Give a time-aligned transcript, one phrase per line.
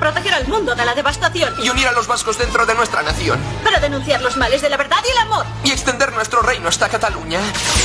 [0.00, 1.54] Proteger al mundo de la devastación.
[1.62, 4.76] y unir a los vascos dentro de nuestra nación Para denunciar los males de la
[4.76, 5.46] verdad y el amor.
[5.64, 7.40] y extender nuestro reino hasta Cataluña.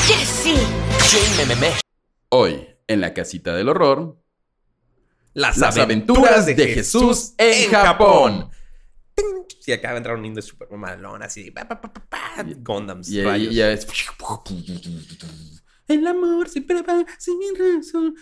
[0.08, 0.55] ¡Que sí!
[1.12, 1.66] JMMM.
[2.30, 4.18] Hoy, en la casita del horror,
[5.34, 8.50] Las, las aventuras de Jesús en Japón.
[9.60, 11.50] Sí, acaba de entrar un niño súper mamalón, así.
[11.52, 13.20] Pa, pa, pa, pa, pa, Gundams, Y
[13.62, 13.88] es.
[15.88, 18.16] El amor siempre va sin razón.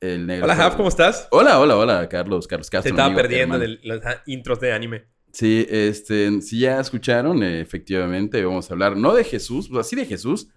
[0.00, 0.44] El negro.
[0.44, 1.28] Hola, Haf, ¿cómo estás?
[1.30, 2.82] Hola, hola, hola, Carlos, Carlos Castro.
[2.82, 5.04] Se estaba amigo, perdiendo de los ah, intros de anime.
[5.32, 10.06] Sí, este, si ya escucharon, efectivamente, vamos a hablar no de Jesús, pues así de
[10.06, 10.48] Jesús,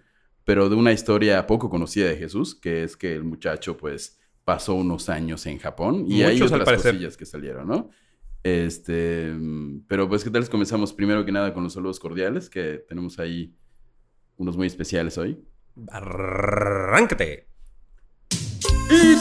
[0.44, 4.74] pero de una historia poco conocida de Jesús, que es que el muchacho, pues, pasó
[4.74, 6.92] unos años en Japón y hay Muchos, otras parecer.
[6.92, 7.90] cosillas que salieron, ¿no?
[8.42, 9.32] Este,
[9.86, 12.50] pero pues, ¿qué tal comenzamos primero que nada con los saludos cordiales?
[12.50, 13.54] Que tenemos ahí
[14.36, 15.38] unos muy especiales hoy.
[15.88, 17.51] Arráncate.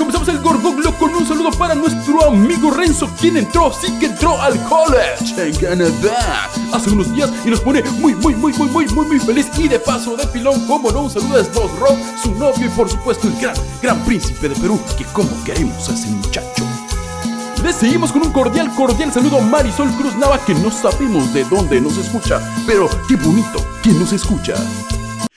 [0.02, 4.42] Comenzamos el Gorgoglo con un saludo para nuestro amigo Renzo, quien entró, sí que entró
[4.42, 8.88] al college en Canadá hace unos días y nos pone muy, muy, muy, muy, muy,
[8.88, 9.52] muy, muy feliz.
[9.60, 12.70] Y de paso de pilón, como no, un saludo a Snow Rock, su novio y
[12.70, 16.66] por supuesto el gran, gran príncipe de Perú, que como queremos a ese muchacho.
[17.64, 21.44] Le seguimos con un cordial, cordial saludo a Marisol Cruz Nava, que no sabemos de
[21.44, 24.56] dónde nos escucha, pero qué bonito que nos escucha.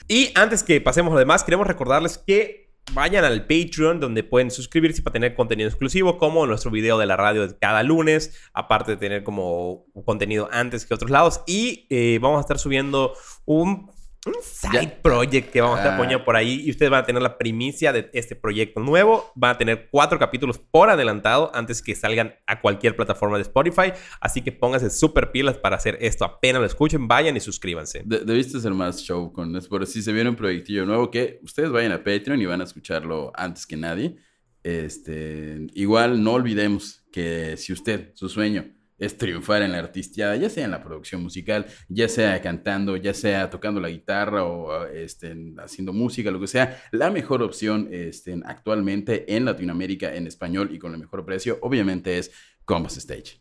[0.09, 4.51] Y antes que pasemos a lo demás, queremos recordarles que vayan al Patreon donde pueden
[4.51, 8.93] suscribirse para tener contenido exclusivo como nuestro video de la radio de cada lunes, aparte
[8.93, 11.43] de tener como contenido antes que otros lados.
[11.47, 13.91] Y eh, vamos a estar subiendo un,
[14.27, 15.03] un side Ya.
[15.03, 15.99] project que vamos a estar Ah.
[15.99, 19.31] poniendo por ahí y ustedes van a tener la primicia de este proyecto nuevo.
[19.35, 23.93] Van a tener cuatro capítulos por adelantado antes que salgan a cualquier plataforma de Spotify.
[24.21, 26.25] Así que pónganse súper pilas para hacer esto.
[26.25, 28.03] Apenas lo escuchen, vayan y suscríbanse.
[28.05, 31.41] De- debiste hacer más show con eso, por si se viene un proyectillo nuevo que
[31.43, 34.17] ustedes vayan a Patreon y van a escucharlo antes que nadie.
[34.63, 38.65] Este, igual no olvidemos que si usted, su sueño
[38.99, 43.13] es triunfar en la artisteada, ya sea en la producción musical, ya sea cantando, ya
[43.15, 48.41] sea tocando la guitarra o este, haciendo música, lo que sea, la mejor opción este,
[48.45, 52.31] actualmente en Latinoamérica en español y con el mejor precio, obviamente es
[52.65, 53.41] Compass Stage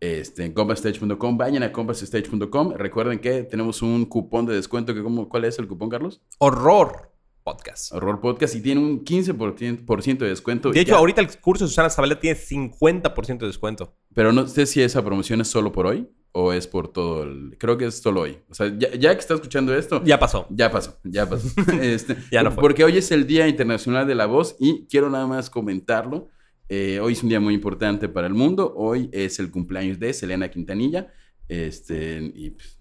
[0.00, 1.36] este, compassstage.com.
[1.36, 2.72] Vayan a compassstage.com.
[2.72, 4.94] Recuerden que tenemos un cupón de descuento.
[4.94, 6.22] Que, ¿cómo- ¿Cuál es el cupón, Carlos?
[6.38, 7.09] Horror
[7.42, 7.92] Podcast.
[7.92, 10.70] Horror Podcast y tiene un 15% por ciento de descuento.
[10.70, 10.98] De hecho, Ya.
[10.98, 13.94] ahorita el curso de Susana Zabaleta tiene 50% de descuento.
[14.14, 17.56] Pero no sé si esa promoción es solo por hoy o es por todo el...
[17.58, 18.38] Creo que es solo hoy.
[18.48, 20.02] O sea, ya, ya que está escuchando esto...
[20.04, 20.46] Ya pasó.
[20.50, 21.48] Ya pasó, ya pasó.
[21.82, 22.60] Este, Ya no fue.
[22.60, 26.28] Porque hoy es el Día Internacional de la Voz y quiero nada más comentarlo.
[26.68, 28.72] Eh, hoy es un día muy importante para el mundo.
[28.76, 31.08] Hoy es el cumpleaños de Selena Quintanilla.
[31.48, 32.78] Este, y pues,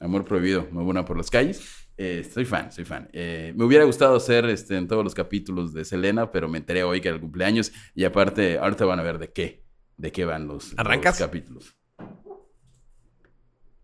[0.00, 1.60] amor prohibido, me buena por las calles.
[1.96, 3.08] Eh, soy fan, soy fan.
[3.12, 6.84] Eh, me hubiera gustado hacer este, en todos los capítulos de Selena, pero me enteré
[6.84, 7.72] hoy que era el cumpleaños.
[7.94, 9.64] Y aparte, ahorita van a ver de qué,
[9.96, 11.20] de qué van los, ¿Arrancas?
[11.20, 11.76] los capítulos.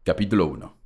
[0.02, 0.78] Capítulo 1.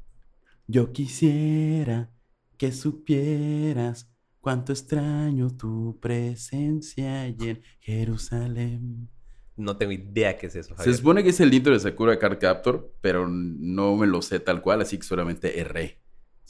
[0.66, 2.10] Yo quisiera
[2.56, 9.08] que supieras cuánto extraño tu presencia allí en Jerusalén.
[9.56, 10.74] No tengo idea qué es eso.
[10.78, 14.40] Se supone que es el intro de Sakura Card Captor, pero no me lo sé
[14.40, 16.01] tal cual, así que seguramente erré.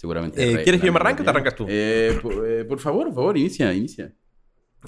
[0.03, 0.65] Seguramente Eh.
[0.65, 1.65] ¿quieres que yo me arranque o te arrancas tú?
[1.69, 4.13] Eh, por, eh, por favor, por favor, inicia, inicia.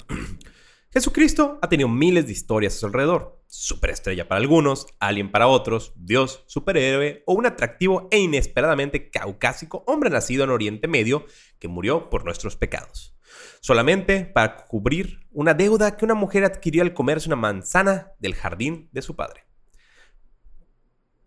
[0.91, 3.41] Jesucristo ha tenido miles de historias a su alrededor.
[3.47, 10.09] Superestrella para algunos, alien para otros, dios, superhéroe o un atractivo e inesperadamente caucásico hombre
[10.09, 11.25] nacido en Oriente Medio
[11.59, 13.15] que murió por nuestros pecados.
[13.61, 18.89] Solamente para cubrir una deuda que una mujer adquirió al comerse una manzana del jardín
[18.91, 19.45] de su padre.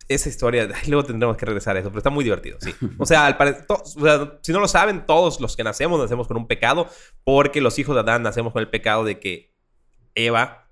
[0.09, 2.73] Esa historia, luego tendremos que regresar a eso, pero está muy divertido, sí.
[2.97, 5.99] O sea, al pare- to- o sea, si no lo saben, todos los que nacemos,
[6.01, 6.89] nacemos con un pecado,
[7.23, 9.55] porque los hijos de Adán nacemos con el pecado de que
[10.15, 10.69] Eva,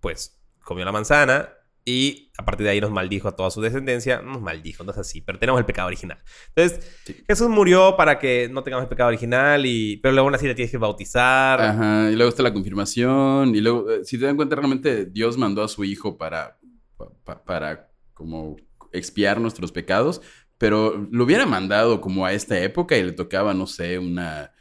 [0.00, 1.48] pues, comió la manzana
[1.86, 4.22] y a partir de ahí nos maldijo a toda su descendencia.
[4.22, 6.18] Nos maldijo, no es así, pero tenemos el pecado original.
[6.54, 6.96] Entonces,
[7.26, 10.54] Jesús murió para que no tengamos el pecado original, y, pero luego aún así le
[10.54, 11.60] tienes que bautizar.
[11.60, 15.36] Ajá, y luego está la confirmación, y luego, eh, si te dan cuenta, realmente Dios
[15.36, 16.58] mandó a su hijo para,
[16.96, 18.56] pa- pa- para como
[18.94, 20.22] expiar nuestros pecados,
[20.58, 24.52] pero lo hubiera mandado como a esta época y le tocaba, no sé, una,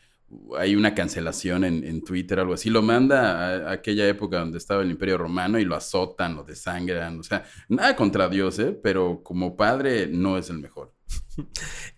[0.58, 2.70] hay una cancelación en, en Twitter, algo así.
[2.70, 7.20] Lo manda a, aquella época donde estaba el Imperio Romano y lo azotan, lo desangran.
[7.20, 8.78] O sea, nada contra Dios, ¿eh?
[8.82, 10.94] Pero como padre no es el mejor.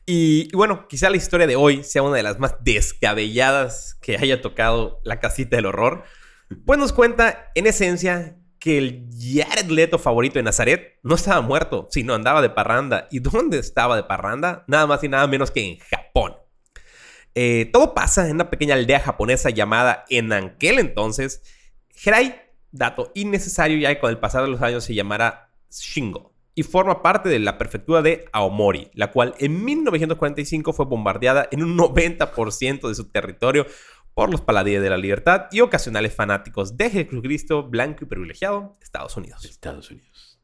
[0.08, 4.18] Y, y bueno, quizá la historia de hoy sea una de las más descabelladas que
[4.18, 6.04] haya tocado la casita del horror.
[6.64, 11.88] Pues nos cuenta, en esencia, que el Jared Leto favorito de Nazaret no estaba muerto,
[11.92, 13.08] sino andaba de parranda.
[13.12, 14.64] ¿Y dónde estaba de parranda?
[14.66, 16.34] Nada más y nada menos que en Japón.
[17.36, 21.44] Eh, todo pasa en una pequeña aldea japonesa llamada en aquel entonces
[22.04, 22.42] Herai,
[22.72, 27.04] dato innecesario ya que con el pasar de los años se llamará Shingo y forma
[27.04, 32.88] parte de la prefectura de Aomori, la cual en 1945 fue bombardeada en un 90%
[32.88, 33.68] de su territorio
[34.16, 39.16] por los paladines de la libertad y ocasionales fanáticos de Jesucristo blanco y privilegiado, Estados
[39.18, 39.44] Unidos.
[39.46, 40.40] Estados Unidos.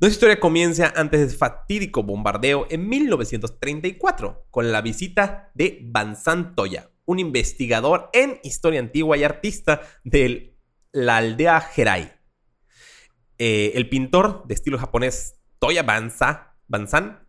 [0.00, 6.90] Nuestra historia comienza antes del fatídico bombardeo en 1934, con la visita de Banzan Toya,
[7.04, 10.56] un investigador en historia antigua y artista de
[10.92, 12.12] la aldea Herai.
[13.38, 17.26] Eh, el pintor de estilo japonés Toya Banza, Banzan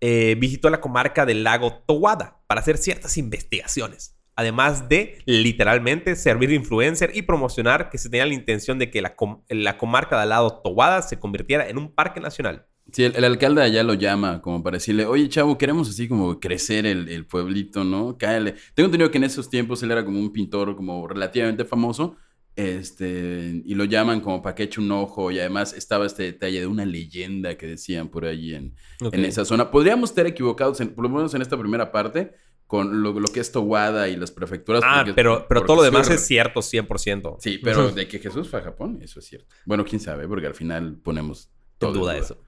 [0.00, 4.18] eh, visitó la comarca del lago Towada para hacer ciertas investigaciones.
[4.36, 9.00] Además de literalmente servir de influencer y promocionar que se tenía la intención de que
[9.00, 12.66] la, com- la comarca de al lado Towada se convirtiera en un parque nacional.
[12.92, 16.06] Sí, el, el alcalde de allá lo llama como para decirle, oye, chavo, queremos así
[16.08, 18.18] como crecer el, el pueblito, ¿no?
[18.18, 18.56] Cáele.
[18.74, 22.16] Tengo entendido que en esos tiempos él era como un pintor como relativamente famoso,
[22.56, 26.60] este, y lo llaman como para que eche un ojo, y además estaba este detalle
[26.60, 29.70] de una leyenda que decían por ahí en, en esa zona.
[29.70, 32.32] Podríamos estar equivocados, en- por lo menos en esta primera parte,
[32.66, 34.82] con lo, lo que es Towada y las prefecturas.
[34.84, 37.36] Ah, porque- pero, pero porque todo lo demás es cierto 100%.
[37.40, 39.54] Sí, pero de que Jesús fue a Japón, eso es cierto.
[39.66, 42.38] Bueno, quién sabe, porque al final ponemos todo en en duda eso.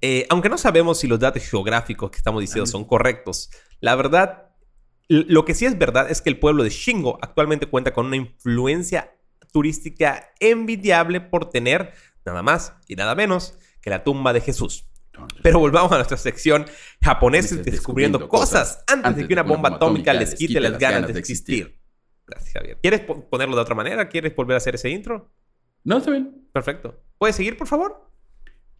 [0.00, 3.50] Eh, aunque no sabemos si los datos geográficos que estamos diciendo son correctos,
[3.80, 4.50] la verdad,
[5.08, 8.16] lo que sí es verdad es que el pueblo de Shingo actualmente cuenta con una
[8.16, 9.14] influencia
[9.52, 11.92] turística envidiable por tener
[12.26, 14.86] nada más y nada menos que la tumba de Jesús.
[15.42, 16.66] Pero volvamos a nuestra sección
[17.02, 21.78] japoneses descubriendo cosas antes de que una bomba atómica les quite las ganas de existir.
[22.26, 22.78] Gracias, Javier.
[22.80, 24.08] ¿Quieres po- ponerlo de otra manera?
[24.08, 25.30] ¿Quieres volver a hacer ese intro?
[25.84, 26.48] No, está bien.
[26.52, 27.02] Perfecto.
[27.18, 28.10] ¿Puedes seguir, por favor?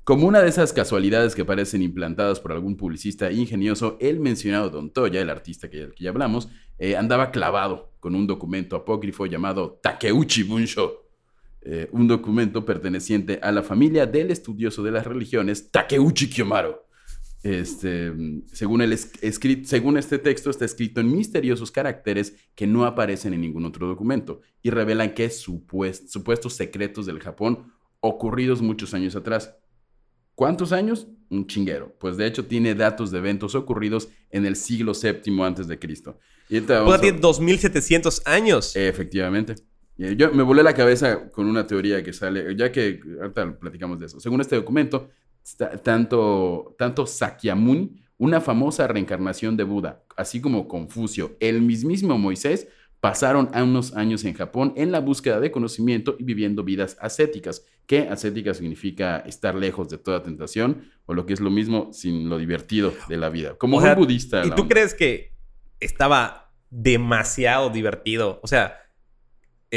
[0.05, 4.93] Como una de esas casualidades que parecen implantadas por algún publicista ingenioso, el mencionado Don
[4.93, 6.49] Toya, el artista que, del que ya hablamos,
[6.79, 11.04] eh, andaba clavado con un documento apócrifo llamado Takeuchi Bunsho.
[11.65, 16.85] Eh, un documento perteneciente a la familia del estudioso de las religiones Takeuchi Kiyomaro.
[17.43, 18.11] Este,
[18.53, 23.43] según, el escrit- según este texto, está escrito en misteriosos caracteres que no aparecen en
[23.43, 29.55] ningún otro documento y revelan que supuest- supuestos secretos del Japón ocurridos muchos años atrás.
[30.35, 31.07] ¿Cuántos años?
[31.31, 31.95] Un chinguero.
[32.01, 36.19] Pues de hecho tiene datos de eventos ocurridos en el siglo VII antes de Cristo.
[36.49, 38.75] Y ahorita vamos Puta, a- tiene 2700 años.
[38.75, 39.55] Efectivamente.
[39.97, 44.07] Yo me volé la cabeza con una teoría que sale, ya que ahorita platicamos de
[44.07, 44.19] eso.
[44.19, 45.11] Según este documento,
[45.83, 52.69] tanto, tanto Sakyamuni, una famosa reencarnación de Buda, así como Confucio, el mismísimo Moisés,
[53.01, 57.67] pasaron a unos años en Japón en la búsqueda de conocimiento y viviendo vidas ascéticas,
[57.87, 62.29] que ascética significa estar lejos de toda tentación, o lo que es lo mismo, sin
[62.31, 63.57] lo divertido de la vida.
[63.59, 64.41] Como O sea, un budista.
[64.45, 64.69] ¿Y tú onda.
[64.69, 65.35] crees que
[65.81, 68.41] estaba demasiado divertido?
[68.43, 68.84] O sea,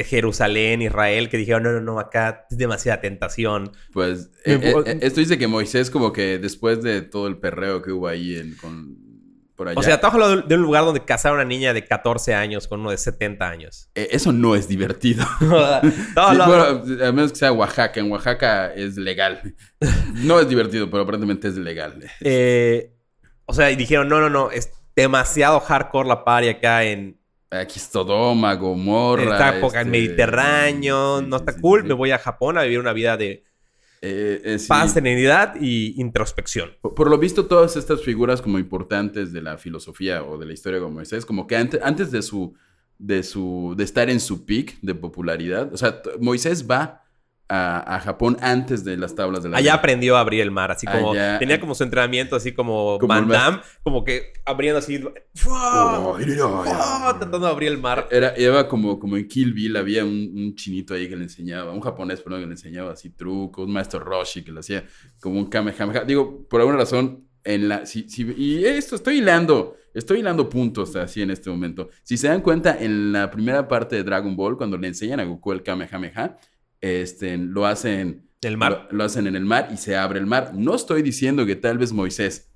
[0.03, 3.71] Jerusalén, Israel, que dijeron, no, no, no, acá es demasiada tentación.
[3.93, 7.81] Pues eh, puedo- eh, esto dice que Moisés como que después de todo el perreo
[7.81, 8.97] que hubo ahí en, con,
[9.55, 9.79] por allá.
[9.79, 12.67] O sea, estamos hablando de un lugar donde casaron a una niña de 14 años
[12.67, 13.89] con uno de 70 años.
[13.95, 15.25] eh, eso no es divertido.
[15.81, 16.63] Sí, bueno,
[17.05, 17.99] a menos que sea Oaxaca.
[17.99, 19.55] En Oaxaca es legal.
[20.15, 21.99] No es divertido, pero aparentemente es legal.
[22.21, 22.93] Eh,
[23.45, 27.19] o sea, y dijeron, no, no, no, es demasiado hardcore la party acá en,
[27.49, 29.23] Aquí es Sodoma, Gomorra.
[29.23, 31.19] en esta época en este, Mediterráneo.
[31.19, 31.81] sí, no está sí, cool.
[31.81, 31.87] sí.
[31.87, 33.43] Me voy a Japón a vivir una vida de
[34.01, 36.71] Eh, eh, paz, serenidad y introspección.
[36.81, 40.53] Por, por lo visto, todas estas figuras como importantes de la filosofía o de la
[40.53, 42.53] historia de Moisés, como que antes, antes de su
[42.99, 47.03] de su de estar en su peak de popularidad, o sea, Moisés va
[47.49, 50.69] a, a Japón antes de las tablas de la Allá aprendió a abrir el mar,
[50.71, 54.79] así como Allá- tenía como su entrenamiento, así como, Como Van Damme, como que abriendo
[54.79, 55.01] así.
[55.49, 58.07] Oh, tratando de abrir el mar.
[58.11, 61.71] Era, era como, como en Kill Bill, había un, un chinito ahí que le enseñaba,
[61.71, 64.85] un japonés, perdón, que le enseñaba así trucos, un maestro Roshi que le hacía
[65.21, 66.03] como un kamehameha.
[66.03, 70.95] Digo, por alguna razón, en la, si, si- y esto estoy hilando, estoy hilando puntos
[70.95, 71.89] así en este momento.
[72.03, 75.23] Si se dan cuenta, en la primera parte de Dragon Ball, cuando le enseñan a
[75.23, 76.37] Goku el kamehameha,
[76.81, 78.23] este, lo hacen...
[78.55, 78.87] Mar.
[78.91, 80.51] Lo, lo hacen en el mar y se abre el mar.
[80.53, 82.47] No estoy diciendo que tal vez Moisés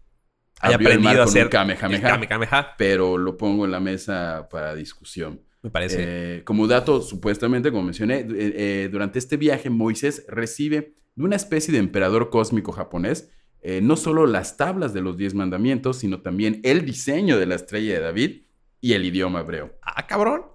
[0.62, 3.80] haya abrió el mar a con hacer un Kamehameha, Kamehameha, pero lo pongo en la
[3.80, 5.42] mesa para discusión.
[5.62, 5.98] me parece.
[6.38, 11.36] Eh, como dato, supuestamente, como mencioné, eh, eh, durante este viaje Moisés recibe de una
[11.36, 13.30] especie de emperador cósmico japonés
[13.84, 17.94] no solo las tablas de los diez mandamientos, sino también el diseño de la estrella
[17.94, 18.42] de David
[18.80, 19.78] y el idioma hebreo.
[19.84, 20.46] ah, cabrón.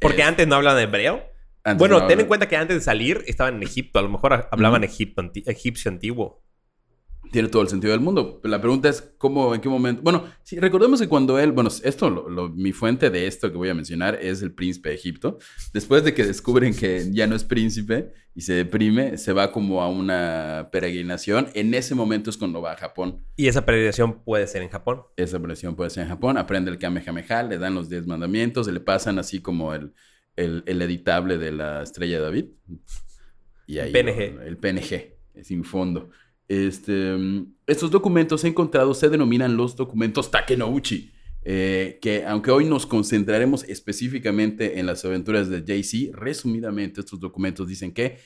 [0.00, 1.20] Porque antes no hablaban hebreo.
[1.64, 3.98] Antes bueno, no ten en cuenta que antes de salir estaban en Egipto.
[3.98, 6.42] A lo mejor hablaban egipto anti- egipcio antiguo.
[7.32, 8.40] Tiene todo el sentido del mundo.
[8.44, 10.02] La pregunta es cómo, en qué momento.
[10.02, 13.56] Bueno, sí, recordemos que cuando él, bueno, esto, lo- lo- mi fuente de esto que
[13.56, 15.38] voy a mencionar es el príncipe de Egipto.
[15.72, 19.82] Después de que descubren que ya no es príncipe y se deprime, se va como
[19.82, 21.48] a una peregrinación.
[21.54, 23.24] En ese momento es cuando va a Japón.
[23.36, 25.02] Y esa peregrinación puede ser en Japón.
[25.16, 26.36] Esa versión puede ser en Japón.
[26.36, 29.92] Aprende el Kamehameha, le dan los 10 mandamientos, le pasan así como el,
[30.36, 32.44] el, el editable de la estrella de David.
[33.66, 34.40] Y ahí PNG.
[34.46, 36.10] el PNG, sin fondo.
[36.48, 37.16] Este,
[37.66, 41.12] estos documentos encontrados se denominan los documentos Takenouchi,
[41.42, 47.68] eh, que aunque hoy nos concentraremos específicamente en las aventuras de Jay-Z, resumidamente estos documentos
[47.68, 48.18] dicen que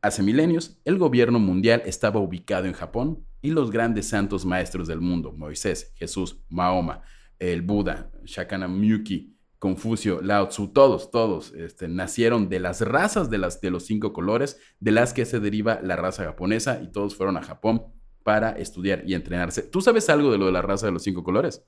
[0.00, 5.00] hace milenios el gobierno mundial estaba ubicado en Japón y los grandes santos maestros del
[5.00, 7.02] mundo, Moisés, Jesús, Mahoma,
[7.38, 9.33] el Buda, Shakyamuni,
[9.64, 14.12] Confucio, Lao Tzu, todos, todos este, nacieron de las razas de, las, de los cinco
[14.12, 17.82] colores, de las que se deriva la raza japonesa, y todos fueron a Japón
[18.24, 19.62] para estudiar y entrenarse.
[19.62, 21.64] ¿Tú sabes algo de lo de la raza de los cinco colores?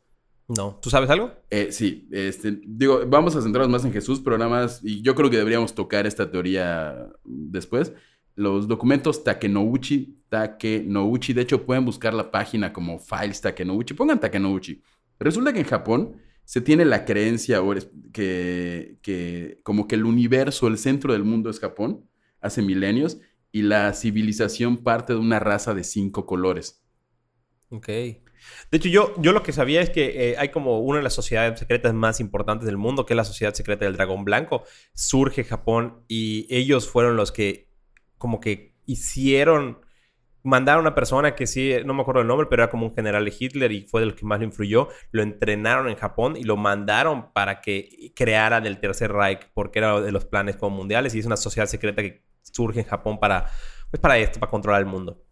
[0.46, 0.78] No.
[0.82, 1.32] ¿Tú sabes algo?
[1.48, 5.14] Eh, sí, este, digo, vamos a centrarnos más en Jesús, pero nada más, y yo
[5.14, 7.94] creo que deberíamos tocar esta teoría después.
[8.34, 14.82] Los documentos Takenouchi, Takenouchi, de hecho pueden buscar la página como Files Takenouchi, pongan Takenouchi.
[15.18, 20.06] Resulta que en Japón se tiene la creencia ahora es- que, que como que el
[20.06, 22.08] universo, el centro del mundo es Japón,
[22.40, 23.18] hace milenios,
[23.52, 26.82] y la civilización parte de una raza de cinco colores.
[27.70, 27.86] Ok.
[27.88, 28.22] De
[28.78, 31.58] hecho, yo, yo lo que sabía es que eh, hay como una de las sociedades
[31.58, 34.62] secretas más importantes del mundo, que es la Sociedad Secreta del Dragón Blanco.
[34.94, 37.68] Surge Japón y ellos fueron los que
[38.18, 39.80] como que hicieron,
[40.46, 42.94] mandaron a una persona que sí, no me acuerdo el nombre, pero era como un
[42.94, 44.88] general de Hitler y fue de los que más lo influyó.
[45.10, 50.00] Lo entrenaron en Japón y lo mandaron para que crearan el Tercer Reich, porque era
[50.00, 53.50] de los planes como mundiales y es una sociedad secreta que surge en Japón para,
[53.90, 55.22] pues para esto, para controlar el mundo.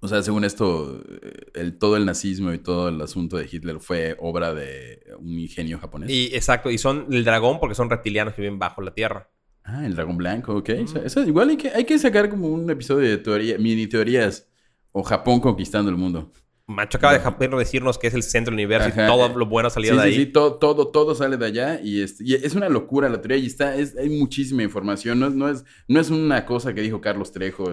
[0.00, 3.78] O sea, según esto, eh, el, todo el nazismo y todo el asunto de Hitler
[3.78, 6.10] fue obra de un ingenio japonés.
[6.10, 9.30] Y exacto, y son el dragón porque son reptilianos que viven bajo la tierra.
[9.64, 10.68] Ah, el dragón blanco, ok.
[10.70, 14.48] Eso- eso igual hay que, hay que sacar como un episodio de teoría, mini teorías
[14.90, 16.32] o Japón conquistando el mundo.
[16.66, 19.46] Macho acaba de Japón decirnos que es el centro del universo Ajá, y todo lo
[19.46, 20.14] bueno Sí, de sí, ahí.
[20.14, 23.36] sí, todo, todo, todo sale de allá y, este, y es una locura la teoría
[23.36, 26.80] y está, es, hay muchísima información, no, es- no, es, no es una cosa que
[26.80, 27.70] dijo Carlos Trejo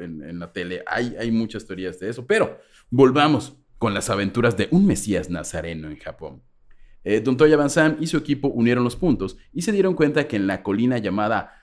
[0.00, 2.58] eh, en, en la tele, hay, hay muchas teorías de eso, pero
[2.90, 6.42] volvamos con las aventuras de un Mesías nazareno en Japón.
[7.04, 10.36] Eh, Don Toya Van y su equipo unieron los puntos y se dieron cuenta que
[10.36, 11.62] en la colina llamada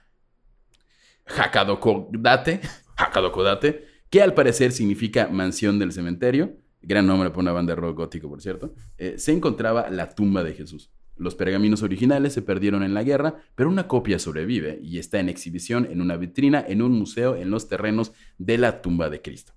[1.25, 2.62] Hakadokodate,
[2.96, 7.98] Hakadokodate, que al parecer significa mansión del cementerio, gran nombre para una banda de rock
[7.98, 10.91] gótico, por cierto, eh, se encontraba la tumba de Jesús.
[11.15, 15.27] Los pergaminos originales se perdieron en la guerra, pero una copia sobrevive y está en
[15.27, 19.53] exhibición en una vitrina en un museo en los terrenos de la tumba de Cristo.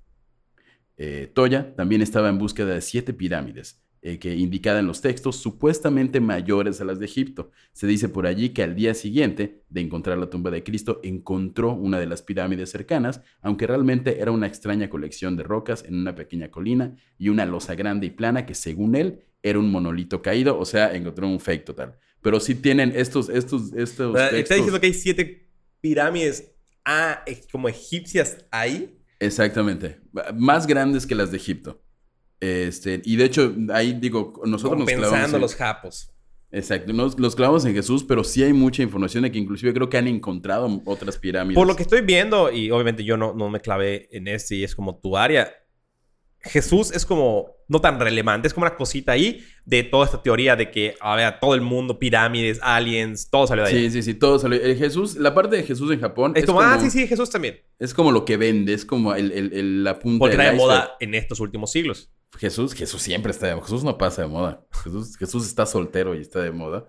[0.96, 5.37] Eh, Toya también estaba en búsqueda de siete pirámides, eh, que indicada en los textos
[5.37, 7.50] supuestamente mayores a las de Egipto.
[7.73, 11.73] Se dice por allí que al día siguiente de encontrar la tumba de Cristo encontró
[11.73, 16.14] una de las pirámides cercanas, aunque realmente era una extraña colección de rocas en una
[16.16, 20.59] pequeña colina y una losa grande y plana que según él era un monolito caído,
[20.59, 21.97] o sea, encontró un fake total.
[22.21, 25.49] Pero sí tienen estos, estos, estos Ah, Está textos- diciendo que hay siete
[25.80, 26.52] pirámides
[26.85, 28.99] ah, como egipcias ahí.
[29.18, 29.99] Exactamente.
[30.37, 31.81] Más grandes que las de Egipto.
[32.42, 35.32] Este, y de hecho, ahí digo, nosotros nos clavamos.
[35.34, 36.08] En- los japos.
[36.50, 39.88] Exacto, nos, los clavamos en Jesús, pero sí hay mucha información de que inclusive creo
[39.88, 41.54] que han encontrado otras pirámides.
[41.54, 44.64] Por lo que estoy viendo, y obviamente yo no, no me clavé en este y
[44.64, 45.50] es como tu área,
[46.40, 50.56] Jesús es como no tan relevante, es como una cosita ahí de toda esta teoría
[50.56, 53.76] de que, a ver, todo el mundo, pirámides, aliens, todo salió de ahí.
[53.84, 54.61] Sí, sí, sí, todo salió.
[54.61, 57.61] El Jesús, la parte de Jesús en Japón Es como, ah, sí, sí, Jesús también.
[57.78, 60.96] es como lo que vende, es como el, el- el- la punta Porque de moda
[60.99, 62.11] en estos últimos siglos.
[62.38, 63.64] Jesús, Jesús siempre está de moda.
[63.66, 64.64] Jesús no pasa de moda.
[64.84, 66.86] Jesús, Jesús está soltero y está de moda.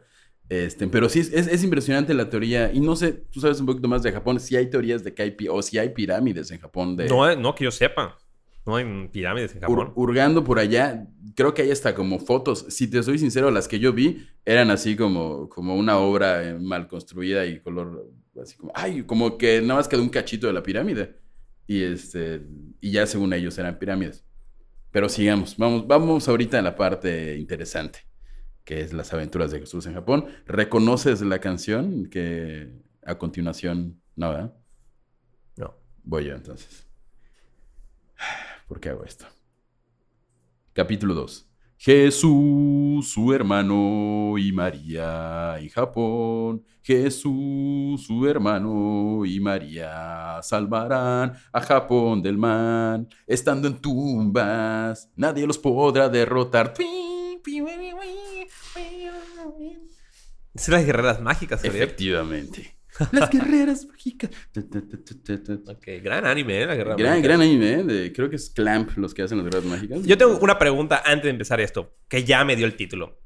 [0.49, 2.71] Este, pero sí, es, es- es impresionante la teoría.
[2.73, 5.21] Y no sé, tú sabes un poquito más de Japón, si hay teorías de que
[5.23, 6.95] hay, o si hay pirámides en Japón.
[6.95, 8.17] De, No, eh, no que yo sepa.
[8.65, 9.91] No hay pirámides en Japón.
[9.95, 12.65] hurgando por allá, creo que hay hasta como fotos.
[12.69, 16.53] Si te soy sincero, las que yo vi eran así como, como una obra eh,
[16.59, 18.07] mal construida y color
[18.41, 21.17] así como, ay, como que nada más quedó un cachito de la pirámide.
[21.67, 22.41] Y este,
[22.79, 24.23] y ya según ellos eran pirámides.
[24.93, 28.01] Pero sigamos, vamos, vamos ahorita a la parte interesante,
[28.63, 30.27] que es las aventuras de Jesús en Japón.
[30.45, 32.71] ¿Reconoces la canción que
[33.03, 34.53] a continuación, no, ¿verdad?
[35.57, 35.75] No.
[36.03, 36.87] Voy yo entonces.
[38.67, 39.25] ¿Por qué hago esto?
[40.73, 41.49] Capítulo 2.
[41.77, 46.63] Jesús, su hermano y María en Japón.
[46.81, 53.07] Jesús, su hermano y María salvarán a Japón del mal.
[53.25, 56.73] Estando en tumbas, nadie los podrá derrotar.
[60.53, 61.83] Es las guerreras mágicas, Javier.
[61.83, 62.82] Efectivamente.
[63.11, 64.29] Las guerreras mágicas.
[65.67, 66.65] Ok, gran anime, ¿eh?
[66.65, 67.27] La guerra Gran, mágica.
[67.27, 67.83] gran anime, ¿eh?
[67.83, 70.03] De- creo que es Clamp los que hacen las guerreras mágicas.
[70.05, 73.19] Yo tengo una pregunta antes de empezar esto, que ya me dio el título.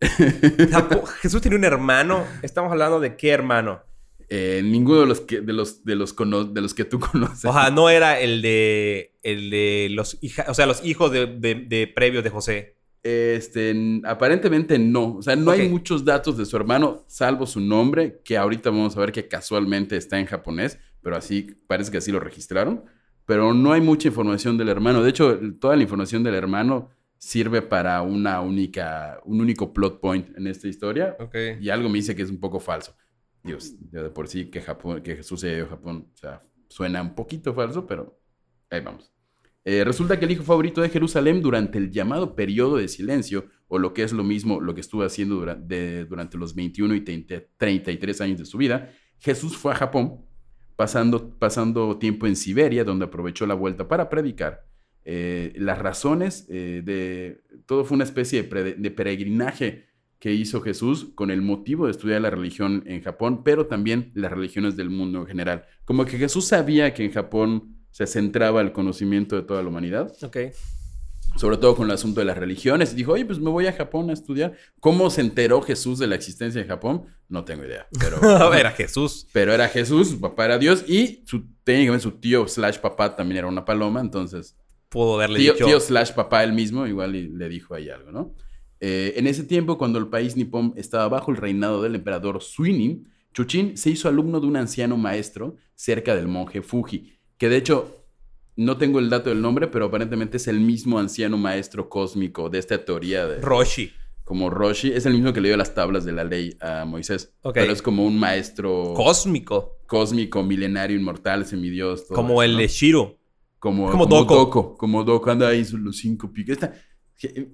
[1.20, 2.24] Jesús tiene un hermano.
[2.42, 3.82] Estamos hablando de qué hermano.
[4.28, 7.44] Eh, ninguno de los que de los de los cono- de los que tú conoces.
[7.44, 11.26] O sea, no era el de el de los hija, o sea, los hijos de,
[11.26, 12.75] de- de previos de José.
[13.06, 15.16] Este, aparentemente no.
[15.16, 15.70] O sea, no hay Ok.
[15.70, 19.96] muchos datos de su hermano, salvo su nombre, que ahorita vamos a ver que casualmente
[19.96, 22.84] está en japonés, pero así parece que así lo registraron.
[23.24, 25.02] Pero no hay mucha información del hermano.
[25.02, 30.36] De hecho, toda la información del hermano sirve para una única, un único plot point
[30.36, 31.16] en esta historia.
[31.18, 31.34] Ok.
[31.60, 32.94] Y algo me dice que es un poco falso.
[33.42, 37.14] Dios, ya de por sí que, Japón, que dio a Japón, o sea, suena un
[37.14, 38.18] poquito falso, pero
[38.70, 39.12] ahí vamos.
[39.68, 43.80] Eh, resulta que el hijo favorito de Jerusalén durante el llamado periodo de silencio, o
[43.80, 48.20] lo que es lo mismo, lo que estuvo haciendo durante los 21 y 30 33
[48.20, 50.24] años de su vida, Jesús fue a Japón,
[50.76, 54.64] pasando, pasando tiempo en Siberia, donde aprovechó la vuelta para predicar.
[55.04, 57.42] Eh, las razones eh, de...
[57.66, 59.86] Todo fue una especie de, de peregrinaje
[60.20, 64.30] que hizo Jesús con el motivo de estudiar la religión en Japón, pero también las
[64.30, 65.64] religiones del mundo en general.
[65.84, 70.12] Como que Jesús sabía que en Japón se centraba el conocimiento de toda la humanidad,
[70.22, 70.36] Ok.
[71.36, 72.92] sobre todo con el asunto de las religiones.
[72.92, 74.52] Y dijo, oye, pues me voy a Japón a estudiar.
[74.80, 77.06] ¿Cómo se enteró Jesús de la existencia de Japón?
[77.30, 78.52] No tengo idea, pero...
[78.52, 79.26] era Jesús.
[79.32, 83.38] Pero era Jesús, su papá era Dios y su, técnicamente su tío slash papá también
[83.38, 84.58] era una paloma, entonces
[84.90, 85.64] Pudo haberle tío, dicho.
[85.64, 88.34] tío slash papá él mismo igual y le dijo ahí algo, ¿no?
[88.80, 93.08] Eh, en ese tiempo, cuando el país nipón estaba bajo el reinado del emperador Suinin,
[93.32, 97.92] Chuchin se hizo alumno de un anciano maestro cerca del monje Fuji, que de hecho
[98.56, 102.58] no tengo el dato del nombre, pero aparentemente es el mismo anciano maestro cósmico de
[102.58, 103.92] esta teoría de Roshi.
[104.24, 107.34] como Roshi, es el mismo que le dio las tablas de la ley a Moisés,
[107.52, 109.78] pero es como un maestro Cósmico.
[109.86, 112.66] cósmico, milenario, inmortal, semidios, todo como eso, el ¿no?
[112.66, 113.18] Shiro.
[113.58, 114.34] como, como como Doko.
[114.36, 114.76] Doko.
[114.78, 116.54] Como Doko, anda ahí son los cinco piques.
[116.54, 116.74] Esta-
[117.18, 117.48] que-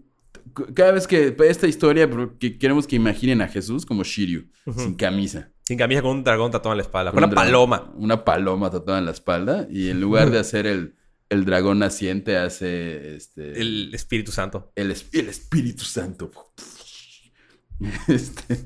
[0.75, 2.09] cada vez que esta historia,
[2.59, 5.51] queremos que imaginen a Jesús como Shiryu, sin camisa.
[5.73, 7.13] Sin camisa con un dragón tatuado en la espalda.
[7.13, 7.93] Con Un una dragón- paloma.
[7.97, 9.67] Una paloma tatuada en la espalda.
[9.71, 10.97] Y en lugar de hacer el,
[11.31, 14.71] el dragón naciente, hace este, El Espíritu Santo.
[14.77, 16.31] el, es- el Espíritu Santo.
[18.07, 18.59] Este,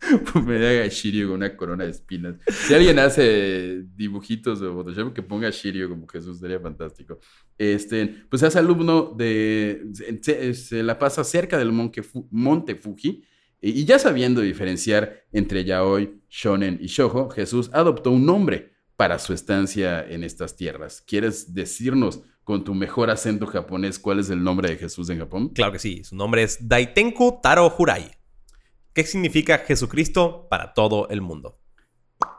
[0.44, 2.36] me haga Shiryu con una corona de espinas.
[2.48, 7.20] Si alguien hace dibujitos de Photoshop, que ponga Shiryu como Jesús, sería fantástico.
[7.56, 9.86] Este, pues es alumno de.
[10.20, 13.22] Se, se la pasa cerca del monte Fuji.
[13.66, 19.32] Y ya sabiendo diferenciar entre yaoi, shonen y shoujo, Jesús adoptó un nombre para su
[19.32, 21.00] estancia en estas tierras.
[21.00, 25.48] ¿Quieres decirnos con tu mejor acento japonés cuál es el nombre de Jesús en Japón?
[25.48, 26.04] Claro que sí.
[26.04, 28.10] Su nombre es Daitenku Taro Hurai.
[28.92, 31.58] ¿Qué significa Jesucristo para todo el mundo?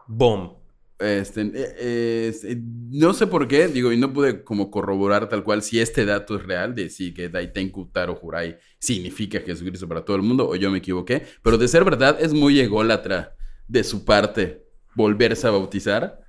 [0.06, 0.65] Boom.
[0.98, 5.28] Este, eh, eh, es- eh, no sé por qué, digo, y no pude como corroborar
[5.28, 9.88] tal cual si este dato es real, de sí que Daitenku Taro Hurai significa Jesucristo
[9.90, 13.36] para todo el mundo, o yo me equivoqué, pero de ser verdad es muy ególatra
[13.68, 14.64] de su parte
[14.96, 16.22] volverse a bautizar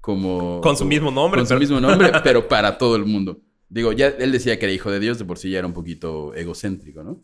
[0.00, 0.60] como...
[0.62, 3.40] Con su mismo nombre, Con su pero- mismo nombre, pero para todo el mundo.
[3.68, 5.74] Digo, ya él decía que era hijo de Dios, de por sí ya era un
[5.74, 7.22] poquito egocéntrico, ¿no?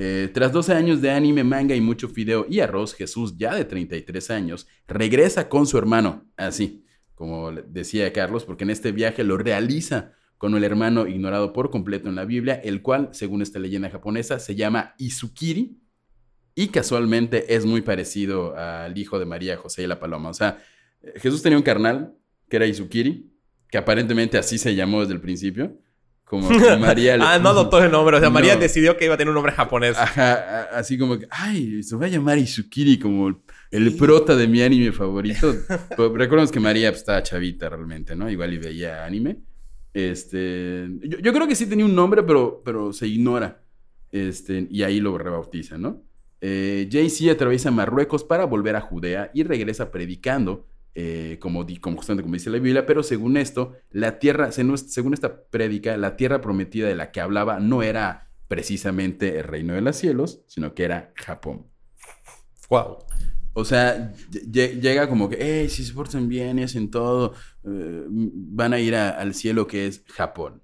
[0.00, 3.64] Eh, tras 12 años de anime, manga y mucho fideo y arroz, Jesús, ya de
[3.64, 6.84] 33 años, regresa con su hermano, así
[7.16, 12.08] como decía Carlos, porque en este viaje lo realiza con el hermano ignorado por completo
[12.08, 15.80] en la Biblia, el cual, según esta leyenda japonesa, se llama Isukiri
[16.54, 20.28] y casualmente es muy parecido al hijo de María, José y la Paloma.
[20.28, 20.62] O sea,
[21.16, 22.14] Jesús tenía un carnal
[22.48, 23.32] que era Isukiri,
[23.68, 25.76] que aparentemente así se llamó desde el principio,
[26.28, 27.16] como que María...
[27.16, 28.16] le- ah, no adoptó el nombre.
[28.16, 29.96] O sea, María decidió que iba a tener un nombre japonés.
[29.96, 34.62] Ajá, así como que, ay, se va a llamar Isukiri como el, prota de mi
[34.62, 35.54] anime favorito.
[35.88, 38.30] Pero recordemos que María pues, estaba chavita realmente, ¿no?
[38.30, 39.38] Igual y veía anime.
[39.94, 43.62] Este, yo, yo creo que sí tenía un nombre, pero, pero se ignora.
[44.12, 46.02] Este, y ahí lo rebautiza, ¿no?
[46.40, 50.66] Eh, Jay-Z atraviesa Marruecos para volver a Judea y regresa predicando
[51.00, 55.14] eh, como, di- como justamente como dice la Biblia, pero según esto, la tierra, según
[55.14, 59.80] esta prédica, la tierra prometida de la que hablaba no era precisamente el reino de
[59.80, 61.66] los cielos, sino que era Japón.
[62.68, 62.98] Wow.
[63.52, 67.32] O sea, lle- lle- llega como que, hey, si se portan bien y hacen todo,
[67.64, 70.62] eh, van a ir a- al cielo que es Japón.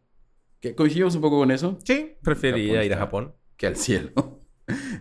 [0.61, 1.79] ¿Que ¿Coincidimos un poco con eso?
[1.85, 3.35] Sí, preferiría ir a Japón.
[3.57, 4.11] que al cielo.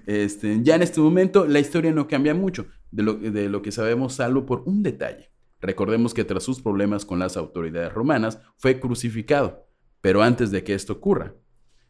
[0.06, 3.72] Este, ya en este momento la historia no cambia mucho de lo, de lo que
[3.72, 5.32] sabemos salvo por un detalle.
[5.60, 9.66] Recordemos que tras sus problemas con las autoridades romanas fue crucificado,
[10.02, 11.36] pero antes de que esto ocurra,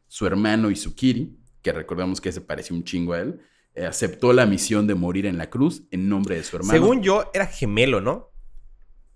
[0.08, 3.40] su hermano Isukiri, que recordemos que se pareció un chingo a él,
[3.74, 6.80] eh, aceptó la misión de morir en la cruz en nombre de su hermano.
[6.80, 8.30] Según yo, era gemelo, ¿no?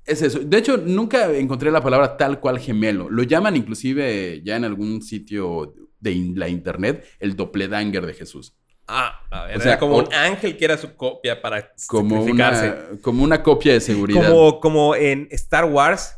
[0.04, 0.40] Es eso.
[0.40, 3.10] De hecho, nunca encontré la palabra tal cual gemelo.
[3.10, 8.58] Lo llaman inclusive ya en algún sitio de la internet el doppelganger de Jesús.
[8.88, 11.72] Ah, a ver, O sea, era como o- un ángel que era su copia para
[11.88, 14.26] como una, como una copia de seguridad.
[14.30, 16.18] Como, como en Star Wars,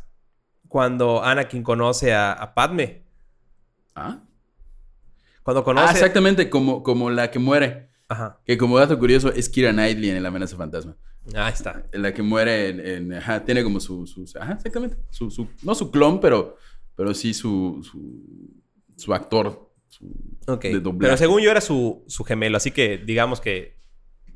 [0.68, 3.04] cuando Anakin conoce a, a Padme.
[3.94, 4.20] ¿Ah?
[5.42, 5.88] Cuando conoce...
[5.88, 7.90] Ah, exactamente, como, como la que muere.
[8.08, 8.38] Ajá.
[8.44, 10.96] Que como dato curioso es Kira Knightley en La amenaza fantasma.
[11.34, 11.84] Ahí está.
[11.92, 12.80] La que muere en...
[12.86, 14.96] en- ajá, tiene como su, su- Ajá, exactamente.
[15.10, 16.56] Su, su- no su clon, pero,
[16.94, 18.24] pero sí su, su,
[18.96, 19.69] su actor.
[20.46, 20.62] Ok.
[20.64, 20.98] de doblaje.
[21.00, 23.78] Pero según yo era su, su gemelo, así que digamos que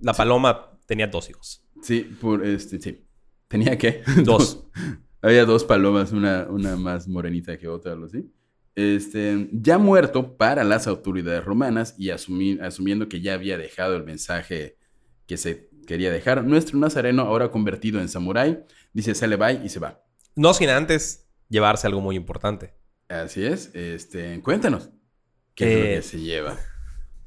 [0.01, 1.64] la paloma tenía dos hijos.
[1.83, 3.05] Sí, por este, sí.
[3.49, 4.03] ¿Tenía qué?
[4.25, 4.64] Dos.
[5.23, 8.31] Había dos palomas, una, una más morenita que otra, algo así.
[8.75, 14.05] Este, ya muerto para las autoridades romanas y asumi- asumiendo que ya había dejado el
[14.05, 14.77] mensaje
[15.27, 19.79] que se quería dejar, nuestro nazareno, ahora convertido en samurái, dice sale bye y se
[19.79, 20.03] va.
[20.35, 22.75] No sin antes llevarse algo muy importante.
[23.09, 23.71] Así es.
[23.75, 24.90] Este, cuéntanos.
[25.55, 26.57] ¿Qué es lo Eh, que se lleva?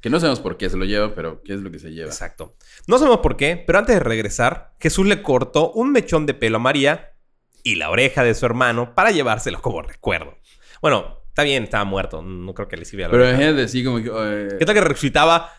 [0.00, 2.08] Que no sabemos por qué se lo lleva, pero ¿qué es lo que se lleva?
[2.08, 2.54] Exacto.
[2.86, 6.56] No sabemos por qué, pero antes de regresar, Jesús le cortó un mechón de pelo
[6.56, 7.14] a María
[7.64, 10.38] y la oreja de su hermano para llevárselo como recuerdo.
[10.80, 12.22] Bueno, está bien, estaba muerto.
[12.22, 14.10] No creo que le sirviera Pero imagínate así como que...
[14.14, 15.50] eh, ¿Qué tal que resucitaba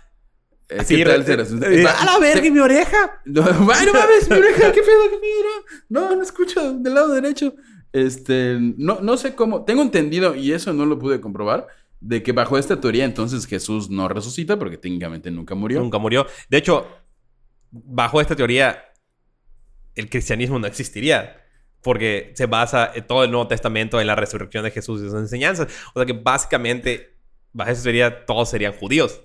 [0.69, 0.95] eh, así?
[0.95, 3.21] ¿Qué tal se eh, Va- ¡A la verga, mi oreja!
[3.25, 3.41] No,
[3.73, 5.65] ay, no mames, mi oreja, qué pedo, qué pedo.
[5.89, 7.55] No, no escucho del lado derecho.
[7.91, 9.65] Este, no, no sé cómo.
[9.65, 11.67] Tengo entendido, y eso no lo pude comprobar,
[12.01, 15.79] de que bajo esta teoría entonces Jesús no resucita porque técnicamente nunca murió.
[15.79, 16.25] Nunca murió.
[16.49, 16.88] De hecho,
[17.71, 18.85] bajo esta teoría,
[19.95, 21.35] el cristianismo no existiría.
[21.81, 25.13] Porque se basa en todo el Nuevo Testamento en la resurrección de Jesús y sus
[25.13, 25.69] enseñanzas.
[25.93, 27.15] O sea que básicamente,
[27.53, 29.21] bajo esa teoría, todos serían judíos.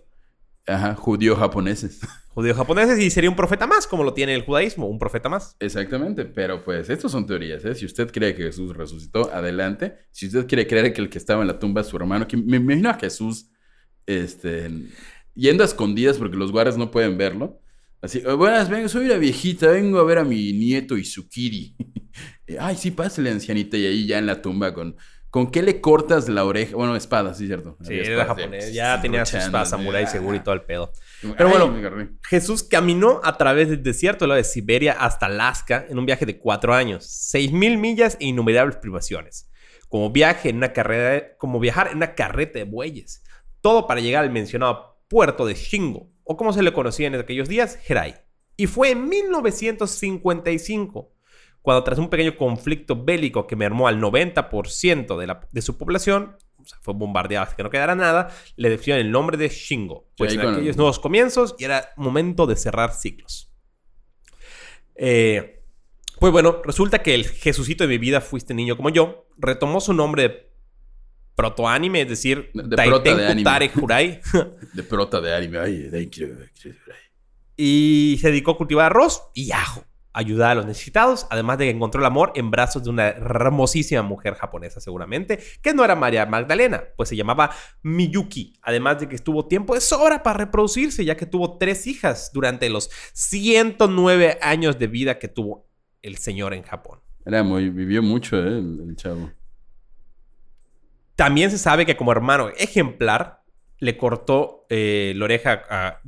[0.66, 2.00] Ajá, judíos japoneses.
[2.34, 5.56] Judíos japoneses y sería un profeta más, como lo tiene el judaísmo, un profeta más.
[5.60, 7.76] Exactamente, pero pues estas son teorías, ¿eh?
[7.76, 9.94] Si usted cree que Jesús resucitó, adelante.
[10.10, 12.36] Si usted quiere creer que el que estaba en la tumba es su hermano, que
[12.36, 13.50] me imagino a Jesús,
[14.04, 14.68] este,
[15.34, 17.60] yendo a escondidas porque los guardias no pueden verlo.
[18.02, 21.76] Así, "Oh, buenas, vengo, soy la viejita, vengo a ver a mi nieto Isukiri.
[22.58, 24.96] Ay, sí, pásale, ancianita, y ahí ya en la tumba con...
[25.34, 26.76] ¿Con qué le cortas la oreja?
[26.76, 27.76] Bueno, espada, sí, cierto.
[27.82, 28.72] Sí, Había era japonés.
[28.72, 30.06] Ya tenía espadas samurái ah.
[30.06, 30.92] seguro y todo el pedo.
[31.36, 32.08] Pero bueno.
[32.22, 36.72] Jesús caminó a través del desierto, de Siberia hasta Alaska, en un viaje de cuatro
[36.72, 39.50] años, seis mil millas e innumerables privaciones.
[39.88, 43.24] Como viaje en una carrera, como viajar en una carreta de bueyes.
[43.60, 47.48] Todo para llegar al mencionado puerto de Shingo, o como se le conocía en aquellos
[47.48, 48.14] días, Herai.
[48.56, 51.12] Y fue en 1955,
[51.64, 56.36] cuando tras un pequeño conflicto bélico que mermó al 90% de, la- de su población,
[56.58, 60.10] o sea, fue bombardeado hasta que no quedara nada, le definió el nombre de Shingo.
[60.18, 63.50] Pues en con- aquellos nuevos comienzos y era momento de cerrar ciclos.
[64.94, 65.62] Eh,
[66.20, 69.94] pues bueno, resulta que el Jesucito de mi vida fuiste niño como yo, retomó su
[69.94, 70.52] nombre de
[71.34, 73.42] protoanime, es decir, De- de prota de anime.
[74.74, 75.58] De prota de anime.
[75.60, 76.28] Ay, you.
[77.56, 81.70] y se dedicó a cultivar arroz y ajo, ayudar a los necesitados, además de que
[81.70, 86.24] encontró el amor en brazos de una hermosísima mujer japonesa seguramente, que no era María
[86.24, 87.50] Magdalena, pues se llamaba
[87.82, 92.30] Miyuki, además de que estuvo tiempo de sobra para reproducirse, ya que tuvo tres hijas
[92.32, 95.68] durante los 109 años de vida que tuvo
[96.00, 97.00] el señor en Japón.
[97.26, 98.58] Era muy, vivió mucho, ¿eh?
[98.58, 99.32] El, el chavo.
[101.16, 103.42] También se sabe que como hermano ejemplar
[103.78, 106.00] le cortó eh, la oreja a...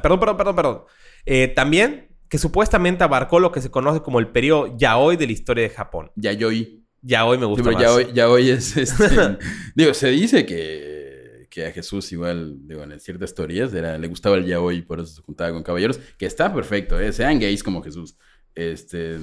[0.00, 0.82] perdón, perdón, perdón, perdón.
[1.26, 5.32] Eh, también que supuestamente abarcó lo que se conoce como el periodo yaoi de la
[5.32, 6.10] historia de Japón.
[6.16, 6.84] Yayoi.
[7.02, 7.82] Yaoi me Sí, gusta pero más.
[7.82, 9.38] yaoi, yaoi es este.
[9.74, 14.36] digo, se dice que, que a Jesús, igual, digo, en ciertas teorías, era, le gustaba
[14.36, 17.12] el yaoi, por eso se juntaba con caballeros, que está perfecto, ¿eh?
[17.12, 18.16] Sean gays como Jesús.
[18.54, 19.16] Este.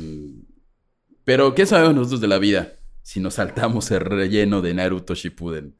[1.23, 2.73] Pero, ¿qué sabemos nosotros de la vida?
[3.01, 5.75] Si nos saltamos el relleno de Naruto Shippuden.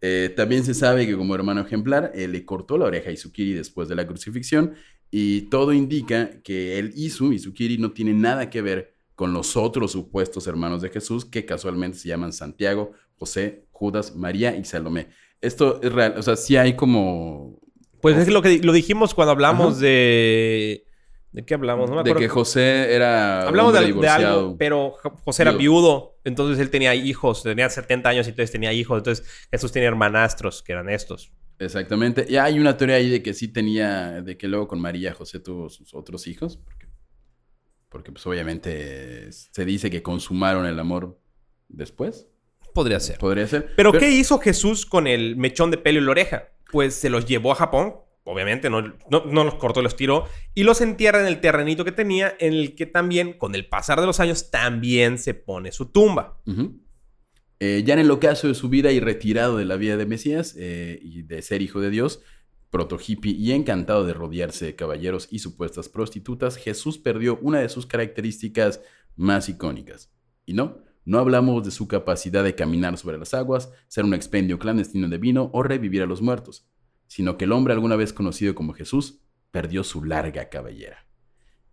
[0.00, 3.52] Eh, también se sabe que como hermano ejemplar, eh, le cortó la oreja a Izukiri
[3.54, 4.74] después de la crucifixión
[5.10, 9.92] y todo indica que el Isu, Izukiri, no tiene nada que ver con los otros
[9.92, 15.08] supuestos hermanos de Jesús que casualmente se llaman Santiago, José, Judas, María y Salomé.
[15.40, 17.58] Esto es real, o sea, sí hay como...
[18.00, 20.84] Pues es lo que lo dijimos cuando hablamos de...
[21.32, 21.90] ¿De qué hablamos?
[21.90, 25.60] No me de que José era Hablamos de, de algo, pero Jo- José era Viudo.
[25.60, 29.88] viudo, entonces él tenía hijos, tenía 70 años y entonces tenía hijos, entonces Jesús tenía
[29.88, 31.30] hermanastros, que eran estos.
[31.58, 32.26] Exactamente.
[32.28, 35.40] Y hay una teoría ahí de que sí tenía, de que luego con María José
[35.40, 36.86] tuvo sus otros hijos, porque,
[37.88, 41.20] porque pues obviamente se dice que consumaron el amor
[41.68, 42.28] después.
[42.74, 43.18] Podría ser.
[43.18, 43.72] Podría ser.
[43.76, 46.48] Pero, ¿qué hizo Jesús con el mechón de pelo y la oreja?
[46.70, 47.94] Pues se los llevó a Japón,
[48.24, 51.92] obviamente, no, no, no los cortó, los tiró, y los entierra en el terrenito que
[51.92, 55.86] tenía, en el que también, con el pasar de los años, también se pone su
[55.86, 56.38] tumba.
[57.60, 60.54] Eh, ya en el ocaso de su vida y retirado de la vida de Mesías
[60.56, 62.20] eh, y de ser hijo de Dios,
[62.70, 67.68] proto hippie y encantado de rodearse de caballeros y supuestas prostitutas, Jesús perdió una de
[67.68, 68.80] sus características
[69.16, 70.12] más icónicas.
[70.46, 74.58] Y no, no hablamos de su capacidad de caminar sobre las aguas, ser un expendio
[74.58, 76.68] clandestino de vino o revivir a los muertos,
[77.06, 81.06] sino que el hombre alguna vez conocido como Jesús perdió su larga cabellera.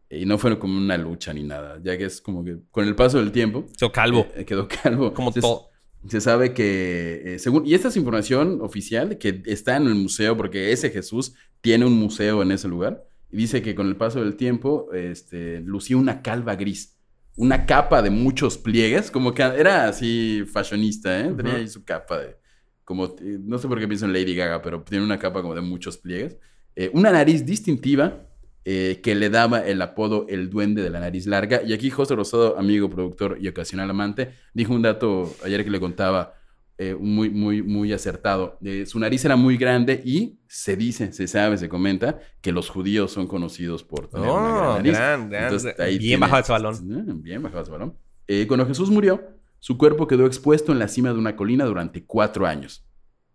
[0.09, 2.95] Y no fue como una lucha ni nada, ya que es como que con el
[2.95, 5.13] paso del tiempo Quedó calvo, eh, quedó calvo.
[5.13, 5.69] como todo.
[6.07, 10.37] Se sabe que, eh, según, y esta es información oficial que está en el museo,
[10.37, 14.19] porque ese Jesús tiene un museo en ese lugar, y dice que con el paso
[14.19, 16.97] del tiempo, este, lucía una calva gris,
[17.35, 21.33] una capa de muchos pliegues, como que era así fashionista, ¿eh?
[21.35, 22.37] Tenía ahí su capa de,
[22.85, 25.55] como, eh, no sé por qué pienso en Lady Gaga, pero tiene una capa como
[25.55, 26.37] de muchos pliegues.
[26.75, 28.27] Eh, una nariz distintiva
[28.65, 31.61] eh, que le daba el apodo el duende de la nariz larga.
[31.63, 35.79] Y aquí José Rosado, amigo, productor y ocasional amante, dijo un dato ayer que le
[35.79, 36.33] contaba
[36.77, 38.57] eh, muy, muy, muy acertado.
[38.63, 42.69] Eh, su nariz era muy grande y se dice, se sabe, se comenta que los
[42.69, 44.91] judíos son conocidos por tener una gran Oh, nariz.
[44.93, 45.43] gran, gran.
[45.45, 46.75] Entonces, ahí Bien tiene- bajado ese balón.
[46.75, 47.97] Eh, Bien bajado ese balón.
[48.27, 49.23] Eh, cuando Jesús murió,
[49.59, 52.83] su cuerpo quedó expuesto en la cima de una colina durante cuatro años.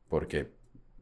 [0.09, 0.53] Porque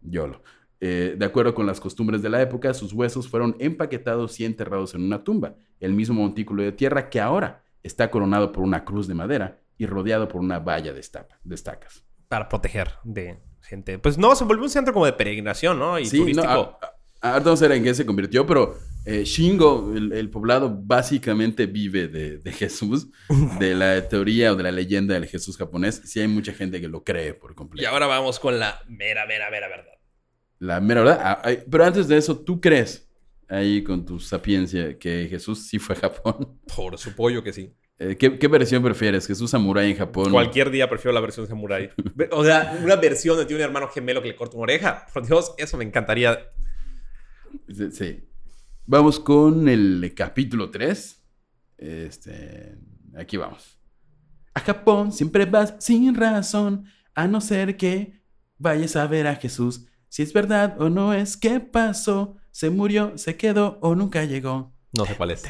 [0.02, 0.42] YOLO.
[0.80, 4.94] Eh, de acuerdo con las costumbres de la época, sus huesos fueron empaquetados y enterrados
[4.94, 9.08] en una tumba, el mismo montículo de tierra que ahora está coronado por una cruz
[9.08, 12.04] de madera y rodeado por una valla de, estapa- de estacas.
[12.28, 13.98] Para proteger de gente.
[13.98, 15.98] Pues no, se volvió un centro como de peregrinación, ¿no?
[15.98, 16.48] Y Sí, no, turístico.
[16.50, 22.06] a- a- ahorita en qué se convirtió, pero eh, Shingo, el, el poblado, básicamente vive
[22.08, 23.08] de, de Jesús,
[23.58, 26.02] de la teoría o de la leyenda del Jesús japonés.
[26.04, 27.88] Sí hay mucha gente que lo cree por y completo.
[27.88, 29.92] ahora vamos con la mera, mera, mera verdad.
[30.58, 31.64] La mera verdad.
[31.70, 33.08] Pero antes de eso, ¿tú crees
[33.48, 36.58] ahí con tu sapiencia que Jesús sí fue a Japón?
[36.76, 37.72] Por su pollo que sí.
[37.98, 39.26] Eh, ¿qué, qué versión prefieres?
[39.26, 40.30] ¿Jesús Samurai en Japón?
[40.30, 41.90] Cualquier día prefiero la versión Samurai.
[42.30, 45.06] O sea, una versión de tiene un hermano gemelo que le corta una oreja.
[45.12, 46.38] Por Dios, eso me encantaría.
[47.68, 48.24] Sí, sí.
[48.86, 51.22] Vamos con el capítulo 3.
[51.78, 52.76] Este,
[53.16, 53.78] aquí vamos.
[54.54, 58.22] A Japón siempre vas sin razón, a no ser que
[58.58, 59.86] vayas a ver a Jesús.
[60.08, 62.36] Si es verdad o no es, ¿qué pasó?
[62.50, 64.72] ¿Se murió, se quedó o nunca llegó?
[64.96, 65.44] No sé cuál es.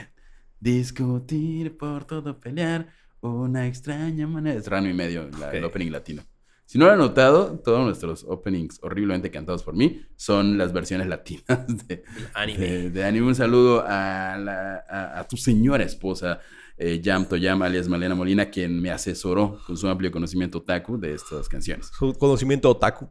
[0.60, 2.88] Discutir por todo, pelear,
[3.20, 4.58] una extraña manera.
[4.58, 6.22] Es rano y medio la- el opening latino.
[6.66, 11.06] Si no lo han notado, todos nuestros openings horriblemente cantados por mí son las versiones
[11.06, 12.58] latinas de, Anime.
[12.58, 13.26] de, de anime.
[13.28, 16.40] Un saludo a, la- a- a tu señora esposa,
[16.76, 21.14] eh, Yam Toyama, alias Malena Molina, quien me asesoró con su amplio conocimiento otaku de
[21.14, 21.90] estas canciones.
[21.98, 23.08] Su conocimiento otaku.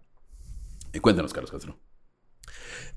[0.97, 1.79] Eh, cuéntanos, Carlos Castro.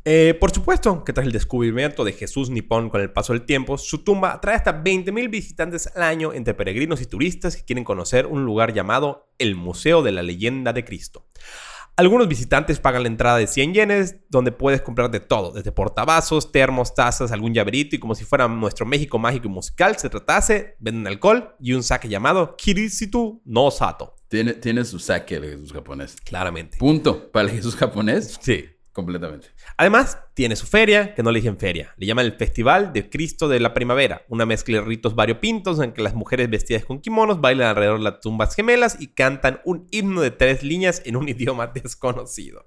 [0.06, 3.76] Eh, por supuesto que tras el descubrimiento de Jesús Nipón con el paso del tiempo,
[3.76, 8.24] su tumba atrae hasta 20.000 visitantes al año entre peregrinos y turistas que quieren conocer
[8.24, 11.26] un lugar llamado el Museo de la Leyenda de Cristo.
[12.00, 16.50] Algunos visitantes pagan la entrada de 100 yenes, donde puedes comprar de todo, desde portavasos,
[16.50, 20.76] termos, tazas, algún llaverito, y como si fuera nuestro México mágico y musical se tratase,
[20.78, 24.16] venden alcohol y un saque llamado Kirisitu no Sato.
[24.28, 26.16] Tiene, tiene su saque el Jesús japonés.
[26.24, 26.78] Claramente.
[26.78, 27.30] Punto.
[27.30, 28.64] Para el Jesús japonés, Sí.
[28.92, 29.48] Completamente.
[29.76, 31.94] Además, tiene su feria, que no le dicen feria.
[31.96, 35.92] Le llaman el Festival de Cristo de la Primavera, una mezcla de ritos variopintos en
[35.92, 39.86] que las mujeres vestidas con kimonos bailan alrededor de las tumbas gemelas y cantan un
[39.90, 42.66] himno de tres líneas en un idioma desconocido.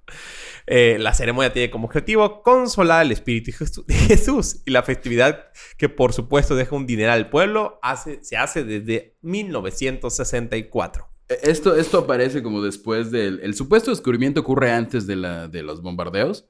[0.66, 3.52] Eh, la ceremonia tiene como objetivo consolar el espíritu
[3.86, 8.38] de Jesús y la festividad que por supuesto deja un dineral al pueblo hace- se
[8.38, 11.10] hace desde 1964.
[11.34, 13.40] Eh, Esto, esto aparece como después del...
[13.44, 16.46] El supuesto descubrimiento ocurre antes de, la, de los bombardeos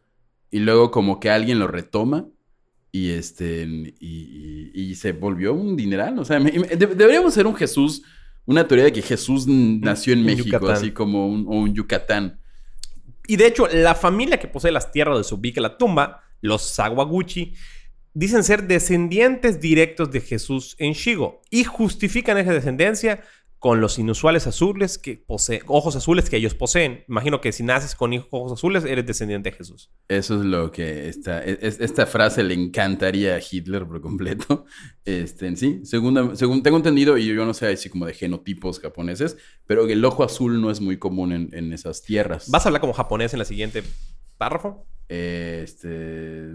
[0.52, 2.28] y luego como que alguien lo retoma
[2.91, 6.19] y, este, y, y- y se volvió un dineral.
[6.19, 8.04] O sea, me- me- de- deberíamos ser un Jesús,
[8.46, 10.72] una teoría de que Jesús nació en Un México, Yucatán.
[10.76, 12.39] así como un, o un Yucatán.
[13.28, 16.62] Y de hecho, la familia que posee las tierras donde se ubica la tumba, los
[16.62, 17.54] Sawaguchi,
[18.13, 23.22] dicen ser descendientes directos de Jesús en Shigo y justifican esa descendencia
[23.63, 27.06] con los inusuales azules que poseen, ojos azules que ellos poseen.
[27.08, 29.89] Imagino que si naces con ojos azules, eres descendiente de Jesús.
[30.10, 34.65] Eso es lo que esta, es- esta frase le encantaría a Hitler por completo.
[35.06, 38.80] Este, en sí, segunda- según tengo entendido, y yo no sé así como de genotipos
[38.82, 42.49] japoneses, pero el ojo azul no es muy común en, en esas tierras.
[42.49, 43.82] ¿Vas a hablar como japonés en la siguiente
[44.44, 44.86] párrafo?
[45.08, 46.50] Este,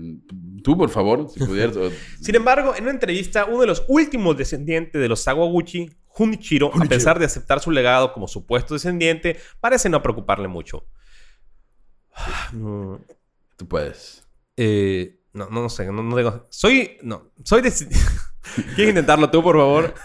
[0.64, 1.76] tú, por favor, si pudieras.
[1.76, 6.70] o- Sin embargo, en una entrevista, uno de los últimos descendientes de los Sawaguchi, Junichiro,
[6.74, 10.86] a pesar de aceptar su legado como supuesto descendiente, parece no preocuparle mucho.
[12.52, 12.94] Mm,
[13.56, 14.26] tú puedes.
[14.56, 16.46] eh, no, no, no sé, no, no.
[16.50, 16.96] Soy.
[17.02, 17.70] No, soy de.
[18.74, 19.94] ¿Quieres intentarlo tú, por favor?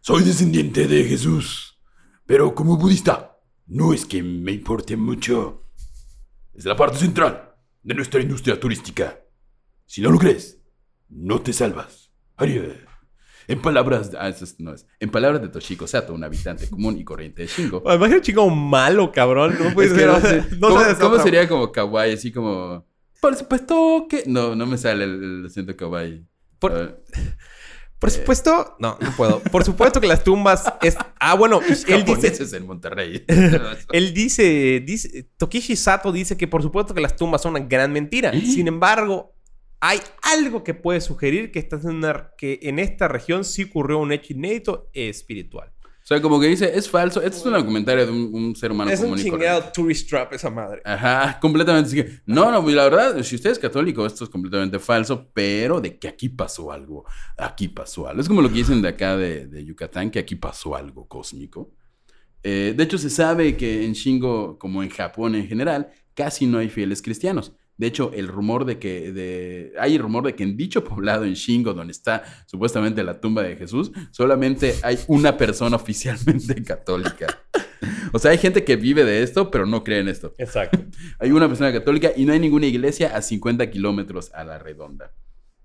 [0.00, 1.78] Soy descendiente de Jesús,
[2.24, 3.37] pero como budista,
[3.68, 5.64] no es que me importe mucho.
[6.54, 9.20] Es la parte central de nuestra industria turística.
[9.86, 10.60] Si no lo crees,
[11.08, 12.10] no te salvas.
[12.36, 12.84] Ariel.
[13.46, 14.86] En palabras, ah, eso es- no es.
[15.00, 17.82] En palabras de Toshiko Sato, un habitante común y corriente de Shingo.
[17.84, 19.56] Un chico malo, cabrón.
[19.58, 20.44] No puede Es que no sé.
[20.58, 22.12] no ¿Cómo, sabes cómo sería como kawaii?
[22.12, 22.86] Así como.
[23.22, 24.24] Por supuesto que.
[24.26, 26.26] No, no me sale el, el acento kawaii.
[26.58, 27.02] Por-.
[27.98, 28.76] Por supuesto.
[28.78, 29.40] No, no puedo.
[29.40, 30.72] Por supuesto que las tumbas.
[30.82, 30.96] Es...
[31.18, 32.56] Ah, bueno, él dice.
[32.56, 33.24] En Monterrey.
[33.92, 37.92] Él dice, dice, Tokishi Sato dice que por supuesto que las tumbas son una gran
[37.92, 38.32] mentira.
[38.32, 39.34] Sin embargo,
[39.80, 43.98] hay algo que puede sugerir que, estás en una- que en esta región sí ocurrió
[43.98, 45.72] un hecho inédito espiritual.
[46.08, 47.20] O sea, como que dice, es falso.
[47.20, 50.32] Esto es un comentario de un, un ser humano es un y chingado tourist trap
[50.32, 50.80] esa madre.
[50.82, 51.88] Ajá, completamente.
[51.88, 55.30] así que- no, no, y la verdad, si usted es católico, esto es completamente falso,
[55.34, 57.04] pero de que aquí pasó algo,
[57.36, 58.22] aquí pasó algo.
[58.22, 61.74] Es como lo que dicen de acá de, de Yucatán, que aquí pasó algo cósmico.
[62.42, 66.56] Eh, de hecho, se sabe que en Shingo, como en Japón en general, casi no
[66.56, 67.52] hay fieles cristianos.
[67.78, 71.34] De hecho, el rumor de que de, hay rumor de que en dicho poblado en
[71.34, 77.26] Shingo, donde está supuestamente la tumba de Jesús, solamente hay una persona oficialmente católica.
[78.12, 80.34] O sea, hay gente que vive de esto, pero no cree en esto.
[80.38, 80.78] Exacto.
[81.20, 85.12] Hay una persona católica y no hay ninguna iglesia a 50 kilómetros a la redonda.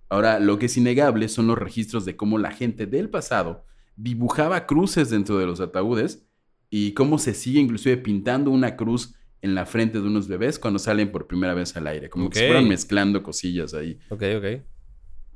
[0.10, 4.68] Ahora, lo que es innegable son los registros de cómo la gente del pasado dibujaba
[4.68, 6.28] cruces dentro de los ataúdes
[6.70, 10.80] y cómo se sigue inclusive pintando una cruz en la frente de unos bebés cuando
[10.80, 12.48] salen por primera vez al aire, como que se Ok.
[12.48, 14.00] fueran mezclando cosillas ahí.
[14.10, 14.46] Ok, ok.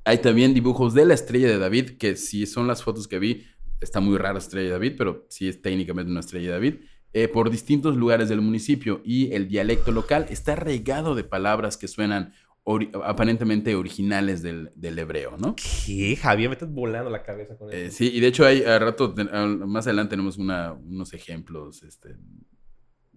[0.06, 3.44] Hay también dibujos de la estrella de David, que si son las fotos que vi,
[3.82, 6.74] está muy rara estrella de David, pero sí es técnicamente una estrella de David,
[7.14, 11.88] eh, por distintos lugares del municipio y el dialecto local está regado de palabras que
[11.88, 12.32] suenan
[12.64, 15.56] ori- aparentemente originales del, del hebreo, ¿no?
[15.86, 16.50] ¿Qué, Javier?
[16.50, 17.98] Me estás volando la cabeza con Eh, eso.
[17.98, 22.16] sí, y de hecho hay a rato, a- más adelante tenemos una- unos ejemplos este,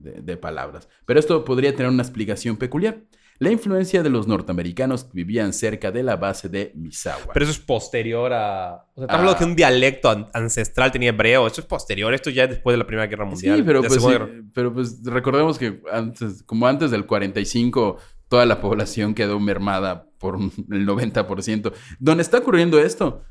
[0.02, 0.88] de, de palabras.
[1.06, 3.02] Pero esto podría tener una explicación peculiar.
[3.38, 7.32] La influencia de los norteamericanos que vivían cerca de la base de Misawa.
[7.32, 8.84] Pero eso es posterior a...
[8.94, 9.14] O sea, estamos Ah.
[9.14, 11.46] hablando que un dialecto an- ancestral tenía hebreo.
[11.46, 12.12] Eso es posterior.
[12.12, 13.56] Esto ya es después de la Primera Guerra Mundial.
[13.56, 14.08] Sí, pero de pues, sí,
[14.52, 17.96] pero pues recordemos que antes, como antes del 45,
[18.28, 21.72] toda la población quedó mermada por el 90%.
[21.98, 23.22] ¿Dónde está ocurriendo esto?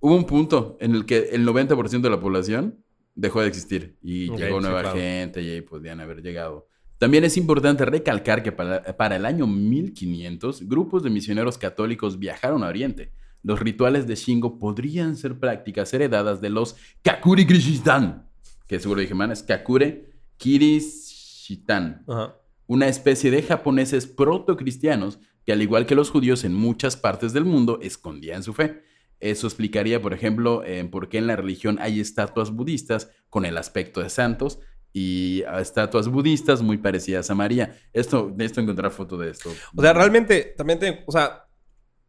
[0.00, 4.30] Hubo un punto en el que el 90% de la población dejó de existir y
[4.36, 4.96] llegó sí, nueva claro.
[4.96, 6.68] gente y ahí podían haber llegado.
[6.98, 12.62] También es importante recalcar que para, para el año 1500, grupos de misioneros católicos viajaron
[12.62, 13.12] a Oriente.
[13.42, 18.26] Los rituales de Shingo podrían ser prácticas heredadas de los Kakuri Krishistan,
[18.66, 22.36] que seguro dije mal, es Kakure Kirishitan, Ajá.
[22.66, 27.44] una especie de japoneses protocristianos que al igual que los judíos en muchas partes del
[27.44, 28.82] mundo escondían su fe.
[29.30, 33.56] Eso explicaría, por ejemplo, eh, por qué en la religión hay estatuas budistas con el
[33.56, 34.58] aspecto de santos
[34.92, 37.74] y estatuas budistas muy parecidas a María.
[37.92, 39.50] Esto, de esto encontrar foto de esto.
[39.74, 41.46] O sea, realmente, también, te- o sea,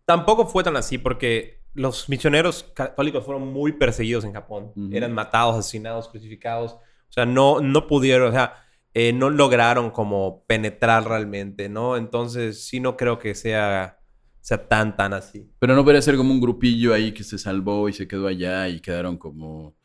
[0.06, 4.72] tampoco fue tan así porque los misioneros católicos fueron muy perseguidos en Japón.
[4.92, 6.74] Eran matados, asesinados, crucificados.
[6.74, 8.54] O sea, no, no pudieron, o sea,
[8.94, 11.98] eh, no lograron como penetrar realmente, ¿no?
[11.98, 14.00] Entonces, sí no creo que sea,
[14.46, 15.50] sea tan, tan así.
[15.58, 18.70] Pero no podría ser como un grupillo ahí que se salvó y se quedó allá
[18.70, 19.76] y quedaron como...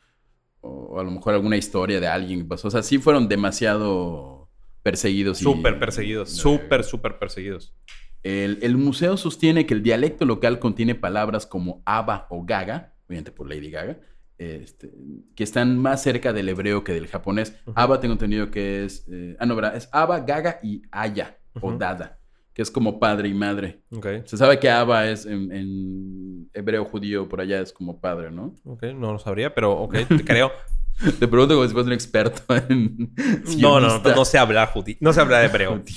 [0.59, 2.67] O a lo mejor alguna historia de alguien que pasó.
[2.67, 4.51] O sea, sí fueron demasiado
[4.83, 5.39] perseguidos.
[5.39, 7.73] Súper perseguidos, No, súper, súper perseguidos.
[8.21, 13.31] El, el museo sostiene que el dialecto local contiene palabras como aba o gaga, obviamente
[13.31, 13.99] por Lady Gaga,
[14.37, 14.93] este,
[15.35, 17.59] que están más cerca del hebreo que del japonés.
[17.65, 17.73] Ujú.
[17.75, 19.07] Aba tengo entendido que es...
[19.11, 19.75] eh, ah, no, ¿verdad?
[19.75, 22.20] Es aba, gaga y aya o dada,
[22.61, 23.81] que es como padre y madre.
[24.25, 28.53] Se sabe que aba es en, en hebreo judío, por allá es como padre, ¿no?
[28.65, 30.51] ok, no lo sabría, pero ok, te creo.
[31.19, 33.11] Te pregunto como si fueras un experto en...
[33.57, 35.81] No, no, no, no sé hablar judí, no sé hablar hebreo.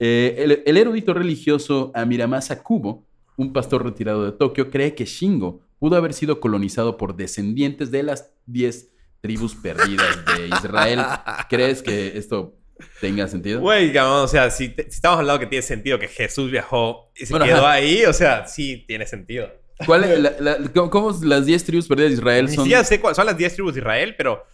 [0.00, 3.04] Eh, el, el erudito religioso Amiramasa Kubo,
[3.36, 8.04] un pastor retirado de Tokio, cree que Shingo pudo haber sido colonizado por descendientes de
[8.04, 11.00] las 10 tribus perdidas de Israel.
[11.48, 12.57] ¿Crees que esto
[13.00, 13.60] tenga sentido?
[13.60, 17.10] Güey, cabrón, o sea, si, te- si estamos hablando que tiene sentido que Jesús viajó
[17.16, 17.72] y se Bueno, quedó ajá.
[17.72, 19.48] ahí, o sea, sí tiene sentido.
[19.86, 22.64] ¿Cuál es la- la- cómo, cómo las 10 tribus perdidas de Israel Ni son?
[22.64, 24.44] siquiera sé cuáles son las 10 tribus de Israel, pero.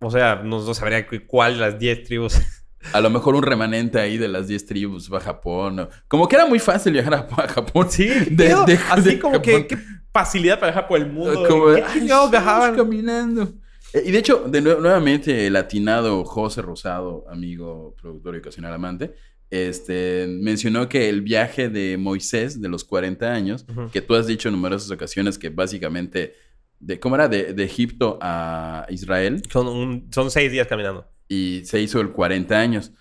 [0.00, 2.34] O sea, no, no sabría cu- cuál de las 10 tribus.
[2.92, 5.88] A lo mejor un remanente ahí de las 10 tribus va a Japón.
[6.06, 7.90] Como que era muy fácil viajar a, Japón.
[7.90, 9.66] Sí, de, de- así de como que Japón.
[9.68, 9.78] qué
[10.12, 11.48] facilidad para viajar por el mundo.
[11.48, 12.76] Como, ¿Qué ay, viajaban?
[12.76, 13.52] caminando.
[13.94, 18.72] Eh, Y de hecho, de nue- nuevamente, el atinado José Rosado, amigo, productor y ocasional
[18.74, 19.14] amante,
[19.50, 24.48] este, mencionó que el viaje de Moisés de los 40 años, que tú has dicho
[24.48, 26.34] en numerosas ocasiones que básicamente,
[26.80, 27.28] de, ¿cómo era?
[27.28, 31.06] De, de Egipto a Israel, Son, un- son seis días caminando.
[31.28, 32.92] y se hizo el 40 años.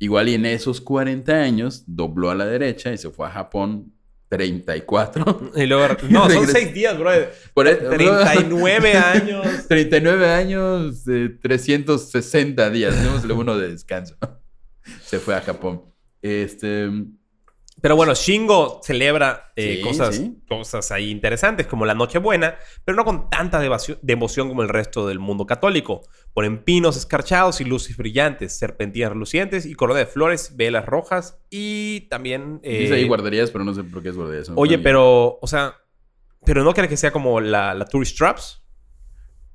[0.00, 3.92] Igual y en esos 40 años dobló a la derecha y se fue a Japón
[4.30, 5.50] 34.
[5.56, 5.96] Y luego.
[6.08, 6.52] No, son Regresó.
[6.52, 7.10] seis días, bro.
[7.52, 9.68] Por e- 39 años.
[9.68, 13.02] 39 años, eh, 360 días.
[13.02, 14.16] Démosle uno de descanso.
[15.04, 15.82] Se fue a Japón.
[16.22, 16.88] Este.
[17.82, 20.38] Pero bueno, Shingo celebra eh, Sí, cosas, sí.
[20.48, 25.06] cosas ahí interesantes como la Nochebuena, pero no con tanta devoción, devoción como el resto
[25.08, 26.02] del mundo católico.
[26.34, 32.02] Ponen pinos escarchados y luces brillantes, serpentinas relucientes y corona de flores, velas rojas y
[32.10, 32.60] también...
[32.62, 34.50] eh, Dice ahí guarderías, pero no sé por qué es guarderías.
[34.54, 35.74] oye, pero, o sea,
[36.44, 38.62] pero no crees que sea como la, la Tourist Traps.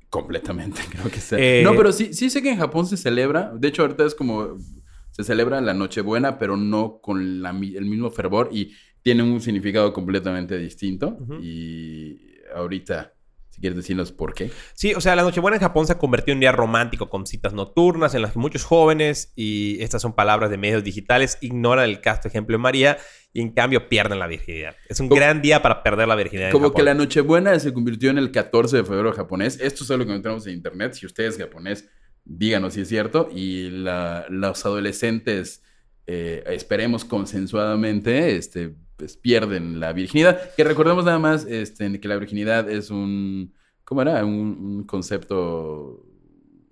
[0.10, 1.36] Completamente, creo que sí.
[1.38, 3.52] Eh, no, pero sí, sí sé que en Japón se celebra.
[3.56, 4.58] De hecho, ahorita es como.
[5.16, 9.94] Se celebra la Nochebuena, pero no con la el mismo fervor y tiene un significado
[9.94, 11.18] completamente distinto.
[11.42, 12.18] Y
[12.54, 13.14] ahorita,
[13.50, 14.52] si quieres decirnos por qué.
[14.74, 17.26] Sí, o sea, la Nochebuena en Japón se ha convertido en un día romántico con
[17.26, 21.86] citas nocturnas en las que muchos jóvenes, y estas son palabras de medios digitales, ignoran
[21.90, 22.98] el casto ejemplo de María
[23.32, 24.76] y en cambio pierden la virginidad.
[24.90, 26.50] Es un Como- gran día para perder la virginidad.
[26.50, 26.86] en Como que Japón.
[26.86, 29.60] la Nochebuena se convirtió en el 14 de febrero japonés.
[29.62, 30.94] Esto es algo que encontramos en internet.
[30.94, 31.88] Si usted es japonés,
[32.26, 33.30] díganos si es cierto.
[33.34, 35.64] Y la- los adolescentes,
[36.08, 40.54] eh, esperemos consensuadamente, este, pues pierden la virginidad.
[40.56, 43.54] Que recordemos nada más este, que la virginidad es un.
[43.84, 44.24] ¿Cómo era?
[44.26, 46.06] Un, un concepto.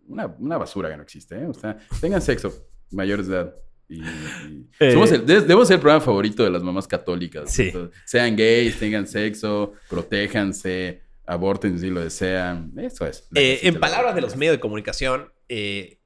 [0.07, 1.35] Una, una basura que no existe.
[1.35, 1.45] ¿eh?
[1.45, 2.53] O sea, tengan sexo,
[2.91, 3.55] mayores de edad.
[3.89, 4.91] Y, y- Eh.
[4.93, 7.51] somos el, de- debemos ser el programa favorito de las mamás católicas.
[7.53, 7.63] Sí.
[7.67, 12.71] Entonces, sean gays, tengan sexo, protéjanse, aborten si lo desean.
[12.77, 13.27] Eso es.
[13.35, 15.99] Eh, en la- palabras de los medios de comunicación, eh,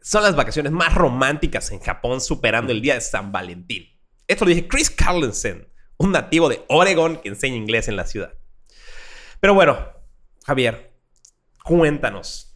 [0.00, 3.86] son las vacaciones más románticas en Japón, superando el día de San Valentín.
[4.26, 8.34] Esto lo dije Chris Carlinson, un nativo de Oregon que enseña inglés en la ciudad.
[9.40, 9.78] Pero bueno,
[10.46, 10.92] Javier,
[11.64, 12.54] cuéntanos.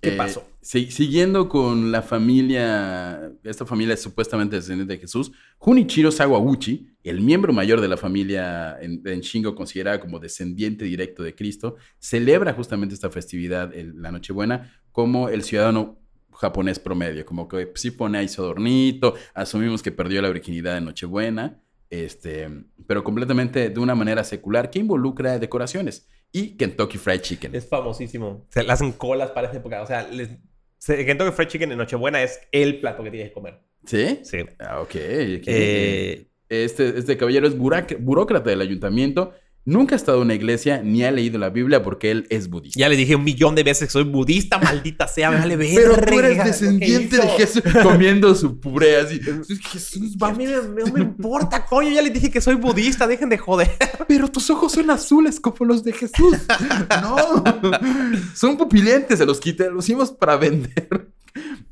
[0.00, 0.47] ¿Qué Eh, pasó?
[0.60, 7.52] Siguiendo con la familia, esta familia es supuestamente descendiente de Jesús, Junichiro Sawaguchi, el miembro
[7.52, 13.10] mayor de la familia en, Shingo, considerada como descendiente directo de Cristo, celebra justamente esta
[13.10, 15.98] festividad, el- la Nochebuena, como el ciudadano
[16.32, 20.84] japonés promedio, como que sí pone ahí su adornito, asumimos que perdió la virginidad en
[20.84, 22.48] Nochebuena, este,
[22.86, 27.54] pero completamente de una manera secular que involucra decoraciones y Kentucky Fried Chicken.
[27.54, 28.46] Es famosísimo.
[28.50, 29.82] Se le hacen colas para esa época.
[29.82, 30.28] O sea, les...
[30.78, 33.58] se- Kentucky Fried Chicken en Nochebuena es el plato que tienes que comer.
[33.84, 34.20] ¿Sí?
[34.24, 34.38] Sí.
[34.58, 34.90] Ah, ok.
[34.94, 39.32] Eh, Este, este caballero es burac- burócrata del ayuntamiento.
[39.68, 42.80] Nunca ha estado en una iglesia ni ha leído la Biblia porque él es budista.
[42.80, 45.68] ya le dije un millón de veces que soy budista, maldita sea, me vale ver.
[45.74, 49.20] Pero tú eres descendiente de Jesús comiendo su puré así.
[49.20, 51.90] Jesús A mí me- no me importa, coño.
[51.90, 53.70] Ya les dije que soy budista, dejen de joder.
[54.08, 56.38] Pero tus ojos son azules como los de Jesús.
[57.02, 57.44] No.
[58.34, 61.10] Son pupilentes, se los quité, los hicimos para vender.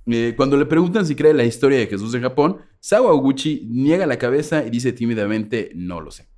[0.06, 4.06] Eh, cuando le preguntan si cree la historia de Jesús en Japón, Sawa Oguchi niega
[4.06, 6.28] la cabeza y dice tímidamente, no lo sé.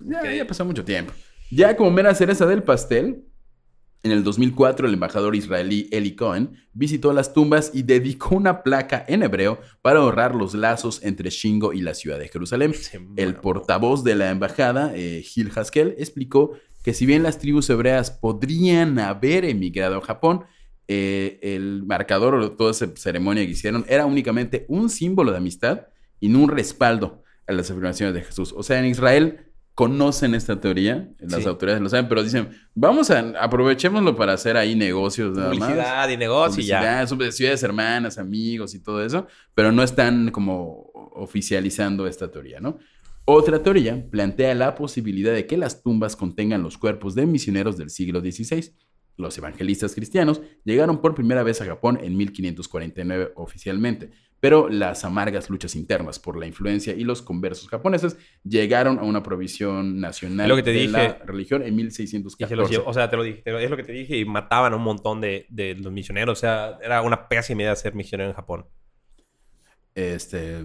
[0.00, 1.12] Ya, pasó mucho tiempo.
[1.50, 3.24] Ya como mera cereza del pastel,
[4.02, 9.04] en el 2004 el embajador israelí Eli Cohen visitó las tumbas y dedicó una placa
[9.08, 12.72] en hebreo para ahorrar los lazos entre Shingo y la ciudad de Jerusalén.
[13.16, 16.52] El portavoz de la embajada, eh, Gil Haskell, explicó
[16.84, 20.44] que si bien las tribus hebreas podrían haber emigrado a Japón,
[20.88, 25.88] eh, el marcador o toda esa ceremonia que hicieron era únicamente un símbolo de amistad
[26.20, 28.54] y no un respaldo a las afirmaciones de Jesús.
[28.56, 29.46] O sea, en Israel
[29.76, 31.48] conocen esta teoría, las Sí.
[31.48, 36.08] autoridades lo saben, pero dicen, vamos a aprovechémoslo para hacer ahí negocios nada más Publicidad
[36.08, 37.06] y negocio y ya.
[37.30, 42.78] ciudades hermanas, amigos y todo eso, pero no están como oficializando esta teoría, ¿no?
[43.26, 47.90] Otra teoría plantea la posibilidad de que las tumbas contengan los cuerpos de misioneros del
[47.90, 48.72] siglo XVI,
[49.18, 54.10] los evangelistas cristianos, llegaron por primera vez a Japón en 1549 oficialmente,
[54.48, 59.20] pero las amargas luchas internas por la influencia y los conversos japoneses llegaron a una
[59.20, 60.92] provisión nacional lo que te de dije.
[60.92, 62.54] la religión en Y se 1614.
[62.56, 64.24] los llevó- o sea, te lo dije, te lo- es lo que te dije, y
[64.24, 66.38] mataban a un montón de, de los misioneros.
[66.38, 68.66] O sea, era una pésima idea ser misionero en Japón.
[69.96, 70.64] Este,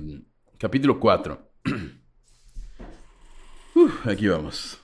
[0.59, 1.51] capítulo 4.
[3.75, 4.79] Uf, aquí vamos.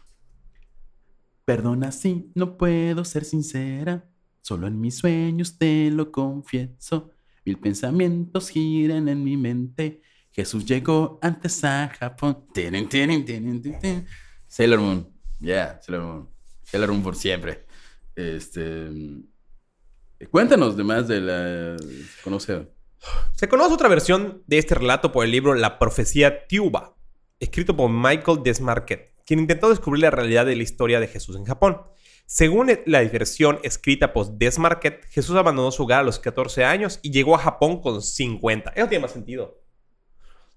[1.45, 4.09] Perdona si no puedo ser sincera.
[4.41, 7.11] Solo en mis sueños te lo confieso.
[7.47, 10.01] Mil pensamientos giran en mi mente.
[10.31, 12.45] Jesús llegó antes a Japón.
[12.53, 14.05] Tirin, tirin, tirin.
[14.45, 15.07] Sailor Moon.
[15.39, 16.29] Yeah, Sailor Moon.
[16.63, 17.65] Sailor Moon por siempre.
[18.17, 18.89] Este.
[20.29, 21.77] Cuéntanos de más de la.
[22.21, 22.67] Conoce.
[23.31, 26.97] Se conoce otra versión de este relato por el libro La profecía Tiuba,
[27.39, 31.45] escrito por Michael Desmarquet, quien intentó descubrir la realidad de la historia de Jesús en
[31.45, 31.77] Japón.
[32.29, 37.11] Según la versión escrita por Desmarquet, Jesús abandonó su hogar a los 14 años y
[37.11, 38.71] llegó a Japón con 50.
[38.75, 39.61] Eso tiene más sentido.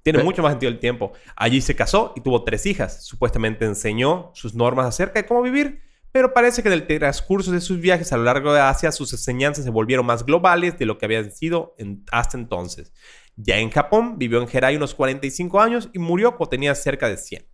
[0.03, 1.13] Tiene mucho más sentido el tiempo.
[1.37, 3.05] Allí se casó y tuvo tres hijas.
[3.07, 7.61] Supuestamente enseñó sus normas acerca de cómo vivir, pero parece que en el transcurso de
[7.61, 10.99] sus viajes a lo largo de Asia sus enseñanzas se volvieron más globales de lo
[10.99, 12.93] que habían sido en- hasta entonces.
[13.37, 17.17] Ya en Japón vivió en Herai unos 45 años y murió cuando tenía cerca de
[17.17, 17.47] 100.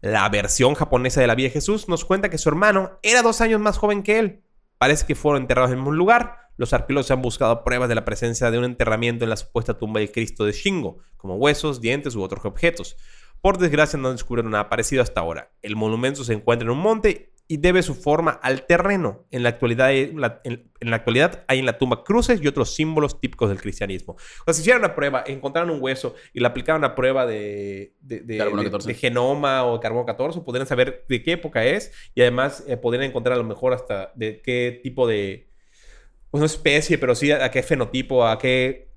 [0.00, 3.40] La versión japonesa de la vida de Jesús nos cuenta que su hermano era dos
[3.40, 4.42] años más joven que él.
[4.78, 6.50] Parece que fueron enterrados en el mismo lugar.
[6.58, 10.00] Los arqueólogos han buscado pruebas de la presencia de un enterramiento en la supuesta tumba
[10.00, 12.96] de Cristo de Shingo, como huesos, dientes u otros objetos.
[13.40, 15.52] Por desgracia no descubrieron nada parecido hasta ahora.
[15.62, 19.24] El monumento se encuentra en un monte y debe su forma al terreno.
[19.30, 22.46] En la actualidad, en la, en- en la actualidad hay en la tumba cruces y
[22.48, 24.14] otros símbolos típicos del cristianismo.
[24.14, 27.94] O sea, si hicieran una prueba, encontraran un hueso y le aplicaran una prueba de,
[28.00, 28.88] de, de- de- 14.
[28.88, 33.04] de genoma o carbono 14, podrían saber de qué época es y además eh, podrían
[33.04, 35.48] encontrar a lo mejor hasta de qué tipo de,
[36.30, 38.90] pues no especie, pero sí a, a qué fenotipo, a qué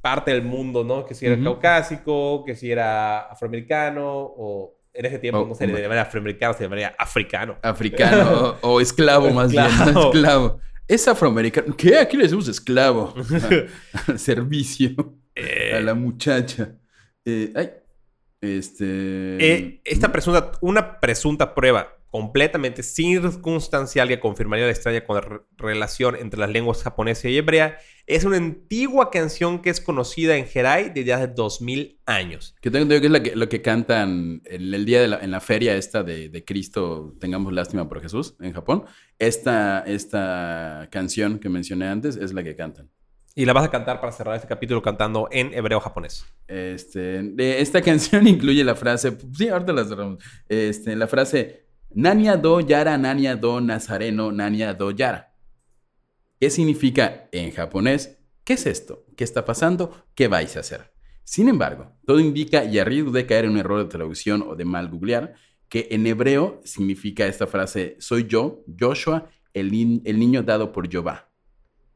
[0.00, 1.04] parte del mundo, ¿no?
[1.04, 5.64] Que si era caucásico, que si era afroamericano o en ese tiempo O- no se
[5.66, 5.82] le hombre.
[5.82, 7.56] llamaría afroamericano, se llamaría africano.
[7.62, 9.64] Africano o, o esclavo más bien.
[9.66, 10.60] Esclavo.
[10.88, 11.74] Es afroamericano.
[11.76, 11.98] ¿Qué?
[11.98, 13.14] Aquí le decimos esclavo.
[14.08, 14.94] Al servicio.
[15.74, 16.76] A la muchacha.
[17.24, 17.70] Eh, ay.
[18.40, 18.84] Este.
[18.84, 25.02] Eh, esta presunta, una presunta prueba completamente circunstancial que confirmaría la extraña
[25.56, 30.46] relación entre las lenguas japonesa y hebrea es una antigua canción que es conocida en
[30.52, 32.54] Herai desde hace 2000 años.
[32.60, 35.18] Que tengo entendido que es la que- lo que cantan en el día de la,
[35.18, 38.84] en la feria esta de, de Cristo, tengamos lástima por Jesús, en Japón.
[39.18, 42.88] Esta, esta canción que mencioné antes es la que cantan.
[43.34, 46.24] Y la vas a cantar para cerrar este capítulo cantando en hebreo japonés.
[46.46, 50.24] Este, esta canción incluye la frase, sí, ahorita la cerramos.
[50.48, 55.32] Este, la frase, Nania do yara, nania do nazareno, nania do yara.
[56.40, 58.18] ¿Qué significa en japonés?
[58.44, 59.06] ¿Qué es esto?
[59.16, 60.04] ¿Qué está pasando?
[60.14, 60.92] ¿Qué vais a hacer?
[61.24, 64.54] Sin embargo, todo indica, y a riesgo de caer en un error de traducción o
[64.54, 65.34] de mal googlear,
[65.68, 70.88] que en hebreo significa esta frase, soy yo, Joshua, el, ni- el niño dado por
[70.88, 71.30] Jehová,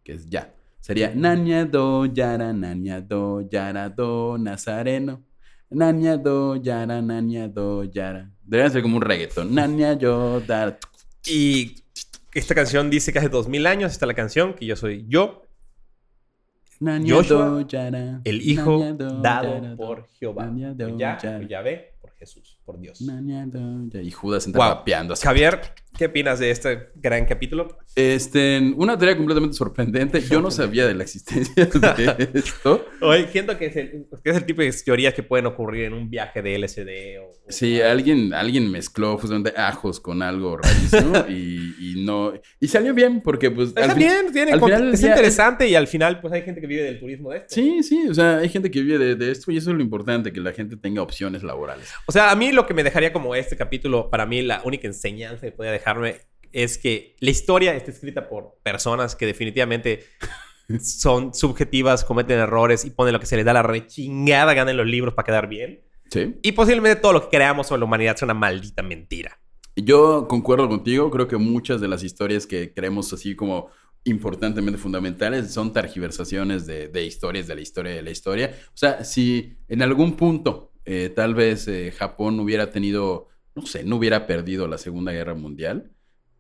[0.03, 0.55] que es ya.
[0.81, 5.23] Sería Nania do yara, nania do yara do nazareno.
[5.71, 8.31] Nania do yara, nania do yara.
[8.43, 9.55] Debería ser como un reggaeton.
[9.55, 10.79] Nania yo dar.
[11.25, 11.77] Y
[12.35, 15.47] esta canción dice que hace 2000 años está la canción, que yo soy yo,
[16.81, 18.21] Nania Joshua, do yara.
[18.25, 20.47] el hijo nania do dado yara por Jehová.
[20.47, 21.47] Nania do Ya, yara.
[21.47, 23.01] Yahvé, por Jesús, por Dios.
[23.03, 24.01] Nania do.
[24.01, 25.15] Y Judas entra Wow.
[25.23, 25.61] Javier,
[25.99, 27.77] ¿qué opinas de este gran capítulo?
[27.97, 30.21] Este, una teoría completamente sorprendente.
[30.21, 32.87] Yo no sabía de la existencia de esto.
[33.03, 35.93] Oye, siento que es, el, que es el tipo de teorías que pueden ocurrir en
[35.95, 37.31] un viaje de LSD o...
[37.31, 42.33] o- Sí, alguien, alguien mezcló justamente ajos con algo rarísimo y, y no.
[42.61, 43.71] Y salió bien, porque pues.
[43.71, 46.83] Está bien, tiene al final es interesante y al final pues hay gente que vive
[46.85, 47.49] del turismo de esto.
[47.55, 49.83] Sí, sí, o sea, hay gente que vive de, de esto y eso es lo
[49.83, 51.93] importante, que la gente tenga opciones laborales.
[52.07, 54.87] O sea, a mí lo que me dejaría como este capítulo, para mí la única
[54.87, 56.21] enseñanza que podría dejarme
[56.53, 60.05] es que la historia está escrita por personas que definitivamente
[60.81, 64.77] son subjetivas, cometen errores y ponen lo que se les da la rechingada gana en
[64.77, 65.83] los libros para quedar bien.
[66.11, 66.37] Sí.
[66.43, 69.39] Y posiblemente todo lo que creamos sobre la humanidad sea una maldita mentira.
[69.77, 73.69] Yo concuerdo contigo, creo que muchas de las historias que creemos así como
[74.05, 78.55] importantemente fundamentales son targiversaciones de, de historias de la historia de la historia.
[78.69, 83.29] O sea, si en algún punto eh, tal vez eh, Japón hubiera tenido,
[83.61, 85.93] no sé, no hubiera perdido la Segunda Guerra Mundial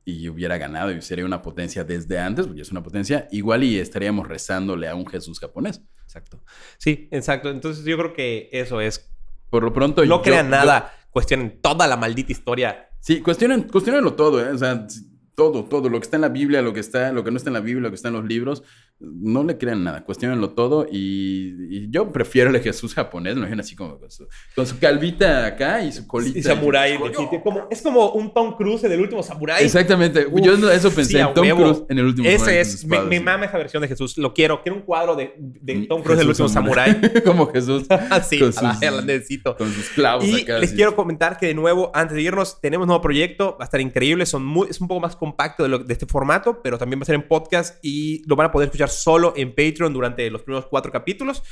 [0.05, 3.79] y hubiera ganado y sería una potencia desde antes, porque es una potencia, igual y
[3.79, 5.83] estaríamos rezándole a un Jesús japonés.
[6.05, 6.43] Exacto.
[6.79, 7.51] Sí, exacto.
[7.51, 9.09] Entonces yo creo que eso es.
[9.51, 10.03] Por lo pronto...
[10.03, 12.89] No yo- crean yo- nada, cuestionen toda la maldita historia.
[13.01, 14.51] Sí, cuestionen, cuestionenlo todo, ¿eh?
[14.51, 14.87] O sea,
[15.35, 17.51] todo, todo, lo que está en la Biblia, lo que está, lo que no está
[17.51, 18.62] en la Biblia, lo que está en los libros,
[19.01, 23.62] no le crean nada, cuestionenlo todo y, y yo prefiero el Jesús japonés, me imagino
[23.62, 26.38] así como con su, con su calvita acá y su colita.
[26.38, 26.98] Y Samurai.
[27.42, 29.64] como- es como un Tom Cruise del último Samurai.
[29.64, 31.48] Exactamente, Uf, yo eso pensé sí, en Tom.
[31.48, 33.24] Cruise en el último Ese con es, me sí.
[33.24, 34.18] mama esa versión de Jesús.
[34.18, 34.62] Lo quiero.
[34.62, 37.01] Quiero un cuadro de, de Mm, Tom Cruise del Jesús último Samurai.
[37.24, 37.86] como Jesús.
[38.11, 39.57] Así, con a la- sus- a la necesito.
[39.57, 40.59] Con sus clavos Y acá.
[40.59, 40.76] les así.
[40.76, 43.57] quiero comentar que de nuevo, antes de irnos, tenemos un nuevo proyecto.
[43.59, 44.26] Va a estar increíble.
[44.26, 47.05] Son muy, es un poco más compacto de, lo- de este formato, pero también va
[47.05, 50.43] a ser en podcast y lo van a poder escuchar solo en Patreon durante los
[50.43, 51.43] primeros cuatro capítulos.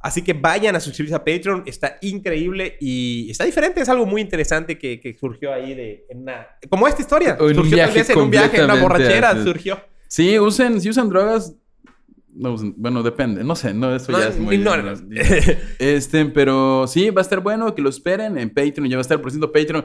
[0.00, 1.64] Así que vayan a suscribirse a Patreon.
[1.66, 3.80] Está increíble y está diferente.
[3.80, 6.46] Es algo muy interesante que, que surgió ahí de en una...
[6.70, 7.36] Como esta historia.
[7.40, 9.30] Un surgió tal viaje vez en un viaje, en una borrachera.
[9.30, 9.42] así.
[9.42, 9.80] Surgió.
[10.06, 11.54] Sí, usen, si usan drogas.
[12.32, 13.42] No, usen- bueno, depende.
[13.42, 14.62] No sé, no, eso No, ya es muy.
[15.80, 18.88] Este, pero sí, va a estar bueno que lo esperen en Patreon.
[18.88, 19.84] Ya va a estar, por cierto, Patreon.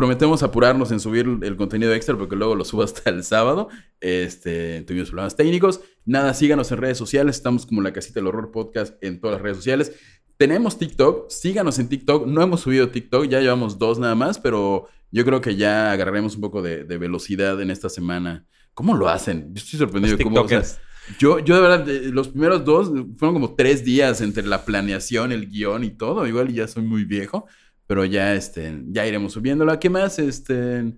[0.00, 3.68] Prometemos apurarnos en subir el contenido extra porque luego lo subo hasta el sábado.
[4.00, 5.82] Este, tuvimos problemas técnicos.
[6.06, 7.36] Nada, síganos en redes sociales.
[7.36, 9.92] Estamos como la casita del horror podcast en todas las redes sociales.
[10.38, 12.26] Tenemos TikTok, síganos en TikTok.
[12.26, 16.34] No hemos subido TikTok, ya llevamos dos nada más, pero yo creo que ya agarraremos
[16.34, 18.46] un poco de, de velocidad en esta semana.
[18.72, 19.52] ¿Cómo lo hacen?
[19.52, 20.16] Yo estoy sorprendido.
[20.16, 20.62] Los cómo, o sea,
[21.18, 22.88] yo, yo de verdad, de- los primeros dos
[23.18, 26.26] fueron como tres días entre la planeación, el guion y todo.
[26.26, 27.46] Igual ya soy muy viejo,
[27.90, 29.76] pero ya, este, ya iremos subiéndolo.
[29.80, 30.20] ¿Qué más?
[30.20, 30.92] Este,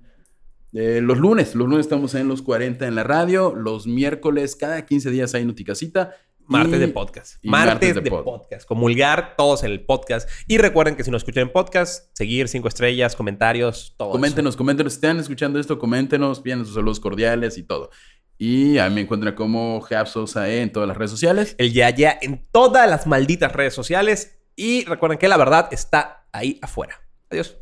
[0.75, 3.55] eh, los lunes, los lunes estamos en los 40 en la radio.
[3.55, 6.15] Los miércoles, cada 15 días hay Noticasita.
[6.47, 7.43] Martes Y- de podcast.
[7.43, 8.25] y Martes, martes de, de pod.
[8.25, 8.67] podcast.
[8.69, 10.29] Comulgar todos en el podcast.
[10.47, 14.09] Y recuerden que si nos escuchan en podcast, seguir cinco estrellas, comentarios, todo.
[14.09, 14.13] eso.
[14.13, 14.93] Coméntenos, coméntenos.
[14.93, 17.89] Si están escuchando esto, coméntenos, piden sus saludos cordiales y todo.
[18.37, 21.55] Y a mí me encuentran como Japsosa E en todas las redes sociales.
[21.57, 24.37] El ya ya en todas las malditas redes sociales.
[24.57, 27.01] Y recuerden que la verdad está ahí afuera.
[27.31, 27.57] Adiós.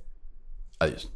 [0.79, 1.13] Adiós.